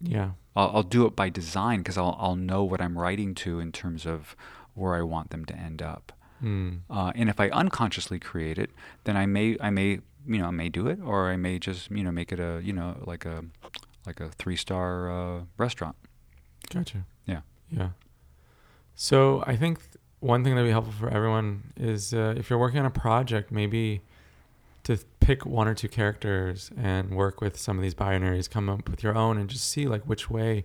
Yeah. 0.04 0.30
I'll, 0.56 0.70
I'll 0.76 0.82
do 0.82 1.06
it 1.06 1.16
by 1.16 1.28
design 1.28 1.80
because 1.80 1.98
I'll 1.98 2.16
I'll 2.18 2.36
know 2.36 2.64
what 2.64 2.80
I'm 2.80 2.96
writing 2.98 3.34
to 3.36 3.60
in 3.60 3.72
terms 3.72 4.06
of 4.06 4.36
where 4.74 4.94
I 4.94 5.02
want 5.02 5.30
them 5.30 5.44
to 5.46 5.56
end 5.56 5.82
up. 5.82 6.12
Mm. 6.42 6.80
Uh, 6.90 7.12
and 7.14 7.28
if 7.28 7.40
I 7.40 7.48
unconsciously 7.48 8.18
create 8.18 8.58
it, 8.58 8.70
then 9.04 9.16
I 9.16 9.26
may 9.26 9.56
I 9.60 9.70
may 9.70 10.00
you 10.26 10.38
know 10.38 10.46
I 10.46 10.50
may 10.50 10.68
do 10.68 10.86
it, 10.86 10.98
or 11.04 11.30
I 11.30 11.36
may 11.36 11.58
just 11.58 11.90
you 11.90 12.04
know 12.04 12.12
make 12.12 12.32
it 12.32 12.38
a 12.38 12.60
you 12.62 12.72
know 12.72 12.96
like 13.06 13.24
a 13.24 13.44
like 14.06 14.20
a 14.20 14.28
three 14.30 14.56
star 14.56 15.10
uh, 15.10 15.40
restaurant. 15.56 15.96
Gotcha. 16.72 17.04
Yeah. 17.26 17.40
Yeah. 17.70 17.90
So 18.94 19.42
I 19.46 19.56
think 19.56 19.80
th- 19.80 19.96
one 20.20 20.44
thing 20.44 20.54
that 20.54 20.62
would 20.62 20.68
be 20.68 20.72
helpful 20.72 20.94
for 20.98 21.10
everyone 21.10 21.72
is 21.76 22.14
uh, 22.14 22.34
if 22.36 22.48
you're 22.48 22.58
working 22.58 22.80
on 22.80 22.86
a 22.86 22.90
project, 22.90 23.50
maybe 23.50 24.02
to 24.84 24.98
pick 25.24 25.46
one 25.46 25.66
or 25.66 25.74
two 25.74 25.88
characters 25.88 26.70
and 26.76 27.10
work 27.10 27.40
with 27.40 27.58
some 27.58 27.78
of 27.78 27.82
these 27.82 27.94
binaries, 27.94 28.48
come 28.48 28.68
up 28.68 28.88
with 28.88 29.02
your 29.02 29.16
own, 29.16 29.38
and 29.38 29.48
just 29.48 29.68
see 29.68 29.86
like 29.86 30.02
which 30.02 30.28
way 30.30 30.64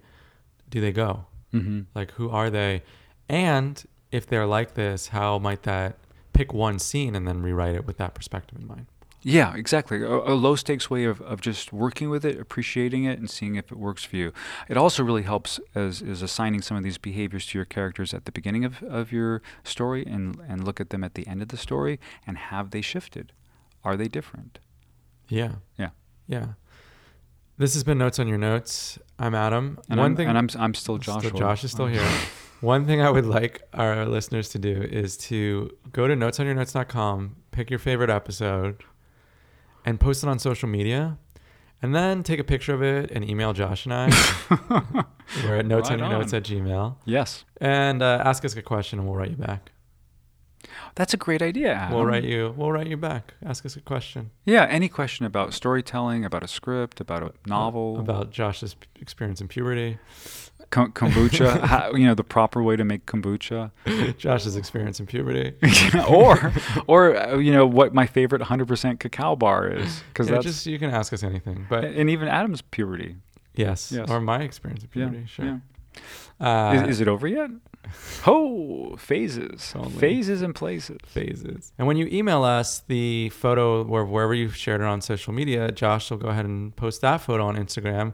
do 0.70 0.82
they 0.82 0.92
go. 0.92 1.26
Mm-hmm. 1.54 1.82
Like 1.96 2.12
who 2.12 2.30
are 2.30 2.50
they, 2.50 2.84
and 3.28 3.84
if 4.12 4.28
they're 4.28 4.46
like 4.46 4.74
this, 4.74 5.08
how 5.08 5.40
might 5.40 5.64
that 5.64 5.98
pick 6.34 6.54
one 6.54 6.78
scene 6.78 7.16
and 7.16 7.28
then 7.28 7.42
rewrite 7.42 7.76
it 7.76 7.86
with 7.86 7.98
that 7.98 8.14
perspective 8.14 8.60
in 8.60 8.68
mind. 8.68 8.86
Yeah, 9.22 9.54
exactly. 9.56 10.02
A, 10.02 10.08
a 10.08 10.36
low 10.36 10.56
stakes 10.56 10.90
way 10.90 11.04
of, 11.04 11.20
of 11.22 11.42
just 11.42 11.74
working 11.74 12.10
with 12.10 12.24
it, 12.24 12.40
appreciating 12.40 13.04
it, 13.04 13.20
and 13.20 13.30
seeing 13.30 13.56
if 13.56 13.72
it 13.72 13.78
works 13.78 14.06
for 14.06 14.16
you. 14.16 14.32
It 14.70 14.78
also 14.78 15.04
really 15.04 15.24
helps 15.24 15.60
as 15.76 16.02
is 16.02 16.22
assigning 16.22 16.62
some 16.62 16.78
of 16.78 16.84
these 16.84 16.98
behaviors 16.98 17.46
to 17.48 17.58
your 17.58 17.66
characters 17.66 18.14
at 18.14 18.24
the 18.26 18.32
beginning 18.32 18.64
of, 18.64 18.82
of 18.84 19.12
your 19.12 19.42
story 19.64 20.06
and 20.06 20.40
and 20.48 20.64
look 20.64 20.80
at 20.80 20.90
them 20.90 21.04
at 21.04 21.16
the 21.16 21.28
end 21.28 21.42
of 21.42 21.50
the 21.50 21.58
story 21.58 22.00
and 22.26 22.38
have 22.38 22.72
they 22.72 22.82
shifted? 22.82 23.34
Are 23.84 23.96
they 23.98 24.08
different? 24.08 24.60
Yeah. 25.30 25.54
Yeah. 25.78 25.90
Yeah. 26.28 26.48
This 27.58 27.74
has 27.74 27.84
been 27.84 27.98
notes 27.98 28.20
on 28.20 28.28
your 28.28 28.38
notes. 28.38 28.98
I'm 29.18 29.36
Adam. 29.36 29.80
And 29.90 30.00
one 30.00 30.12
I'm, 30.12 30.16
thing 30.16 30.28
and 30.30 30.38
I'm 30.38 30.50
I'm 30.58 30.74
still 30.74 31.00
Still- 31.02 31.20
Josh 31.20 31.64
is 31.64 31.72
still 31.72 31.88
here. 31.88 32.08
One 32.62 32.86
thing 32.86 33.02
I 33.02 33.10
would 33.10 33.26
like 33.26 33.62
our 33.74 34.06
listeners 34.06 34.50
to 34.50 34.60
do 34.60 34.82
is 34.82 35.16
to 35.30 35.70
go 35.94 36.10
to 36.10 36.14
notesonyournotes.com, 36.14 37.38
pick 37.52 37.70
your 37.70 37.80
favorite 37.80 38.10
episode, 38.10 38.84
and 39.86 39.98
post 39.98 40.24
it 40.24 40.28
on 40.30 40.40
social 40.40 40.68
media, 40.68 41.18
and 41.82 41.96
then 41.96 42.22
take 42.22 42.38
a 42.38 42.44
picture 42.44 42.74
of 42.74 42.82
it 42.84 43.12
and 43.12 43.24
email 43.30 43.54
Josh 43.54 43.86
and 43.86 43.94
I. 43.94 44.08
We're 45.46 45.56
at 45.56 45.66
notesonyournotes 45.68 46.34
on. 46.34 46.36
at 46.36 46.44
Gmail. 46.44 46.96
Yes, 47.06 47.46
And 47.62 48.02
uh, 48.04 48.24
ask 48.26 48.44
us 48.44 48.58
a 48.58 48.62
question 48.62 49.00
and 49.00 49.08
we'll 49.08 49.18
write 49.18 49.32
you 49.32 49.38
back. 49.38 49.69
That's 50.96 51.14
a 51.14 51.18
great 51.18 51.42
idea. 51.42 51.74
Adam. 51.74 51.96
We'll 51.96 52.06
write 52.06 52.24
you 52.24 52.54
we'll 52.58 52.72
write 52.72 52.88
you 52.88 52.98
back. 52.98 53.34
Ask 53.46 53.66
us 53.66 53.76
a 53.76 53.82
question. 53.82 54.32
Yeah, 54.46 54.66
any 54.70 54.90
question 54.90 55.26
about 55.26 55.54
storytelling, 55.54 56.26
about 56.26 56.44
a 56.44 56.48
script, 56.48 57.00
about 57.02 57.24
a 57.24 57.32
novel, 57.50 58.00
About 58.00 58.32
Josh's 58.32 58.76
experience 59.00 59.42
in 59.42 59.48
puberty. 59.48 59.98
Kom- 60.72 60.92
kombucha, 60.92 61.60
how, 61.66 61.94
you 61.94 62.06
know, 62.06 62.14
the 62.14 62.24
proper 62.24 62.62
way 62.62 62.76
to 62.76 62.84
make 62.84 63.08
kombucha, 63.08 63.72
Josh's 64.20 64.56
experience 64.56 65.00
in 65.00 65.08
puberty. 65.08 65.54
or, 66.08 66.54
or 66.86 67.18
uh, 67.18 67.38
you 67.38 67.52
know, 67.52 67.66
what 67.66 67.92
my 67.94 68.06
favorite 68.06 68.42
100% 68.44 69.00
cacao 69.00 69.36
bar 69.36 69.68
is, 69.68 70.04
because 70.14 70.28
Yeah, 70.30 70.36
that's 70.36 70.46
just 70.46 70.66
you 70.68 70.78
can 70.78 70.92
ask 70.92 71.12
us 71.12 71.24
anything. 71.24 71.66
But 71.70 71.86
and 71.86 72.08
even 72.10 72.28
Adam's 72.28 72.62
puberty. 72.62 73.16
yes, 73.56 73.92
Yes. 73.92 74.10
or 74.12 74.22
my 74.22 74.42
experience 74.42 74.84
in 74.84 74.90
Yeah, 74.94 75.08
puberty, 75.08 75.26
sure. 75.28 75.46
yeah. 75.46 75.58
Uh, 76.40 76.74
is, 76.84 76.96
is 76.98 77.02
it 77.02 77.08
over 77.08 77.28
yet? 77.28 77.50
Oh, 78.28 78.96
phases, 78.98 79.74
Only. 79.76 79.92
phases 79.92 80.42
and 80.42 80.54
places. 80.54 80.98
phases. 81.06 81.72
And 81.78 81.88
when 81.88 81.98
you 81.98 82.08
email 82.12 82.44
us 82.44 82.82
the 82.88 83.30
photo 83.30 83.84
or 83.86 84.06
wherever 84.06 84.34
you've 84.34 84.56
shared 84.56 84.82
it 84.82 84.88
on 84.88 85.02
social 85.02 85.34
media, 85.34 85.72
Josh 85.72 86.10
will 86.12 86.18
go 86.18 86.30
ahead 86.30 86.46
and 86.46 86.76
post 86.76 87.02
that 87.02 87.18
photo 87.22 87.46
on 87.46 87.56
Instagram 87.56 88.14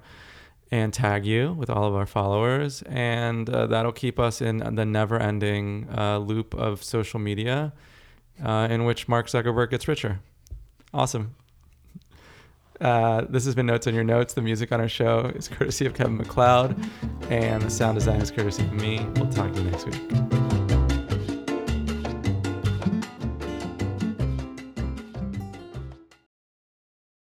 and 0.72 0.94
tag 0.94 1.26
you 1.26 1.54
with 1.54 1.70
all 1.70 1.86
of 1.88 1.96
our 1.96 2.06
followers. 2.06 2.82
And 2.84 3.50
uh, 3.50 3.68
that'll 3.68 3.92
keep 3.92 4.20
us 4.20 4.42
in 4.42 4.58
the 4.76 4.86
never 4.86 5.20
ending 5.20 5.88
uh, 5.96 6.18
loop 6.20 6.54
of 6.56 6.84
social 6.84 7.20
media 7.20 7.74
uh, 8.44 8.68
in 8.70 8.86
which 8.86 9.08
Mark 9.08 9.28
Zuckerberg 9.28 9.70
gets 9.70 9.88
richer. 9.88 10.20
Awesome. 10.94 11.36
Uh, 12.82 13.26
this 13.30 13.46
has 13.46 13.56
been 13.56 13.66
Notes 13.66 13.88
on 13.88 13.94
Your 13.94 14.04
Notes. 14.04 14.34
The 14.34 14.42
music 14.42 14.72
on 14.72 14.80
our 14.80 14.90
show 14.90 15.32
is 15.36 15.48
courtesy 15.48 15.86
of 15.86 15.94
Kevin 15.94 16.18
MacLeod, 16.18 16.76
and 17.30 17.62
the 17.62 17.70
sound 17.70 17.96
design 17.96 18.22
is 18.22 18.32
courtesy 18.32 18.64
of 18.64 18.74
me. 18.74 19.06
We'll 19.16 19.30
talk 19.30 19.54
to 19.54 19.62
you 19.62 19.70
next 19.70 19.86
week. 19.86 20.45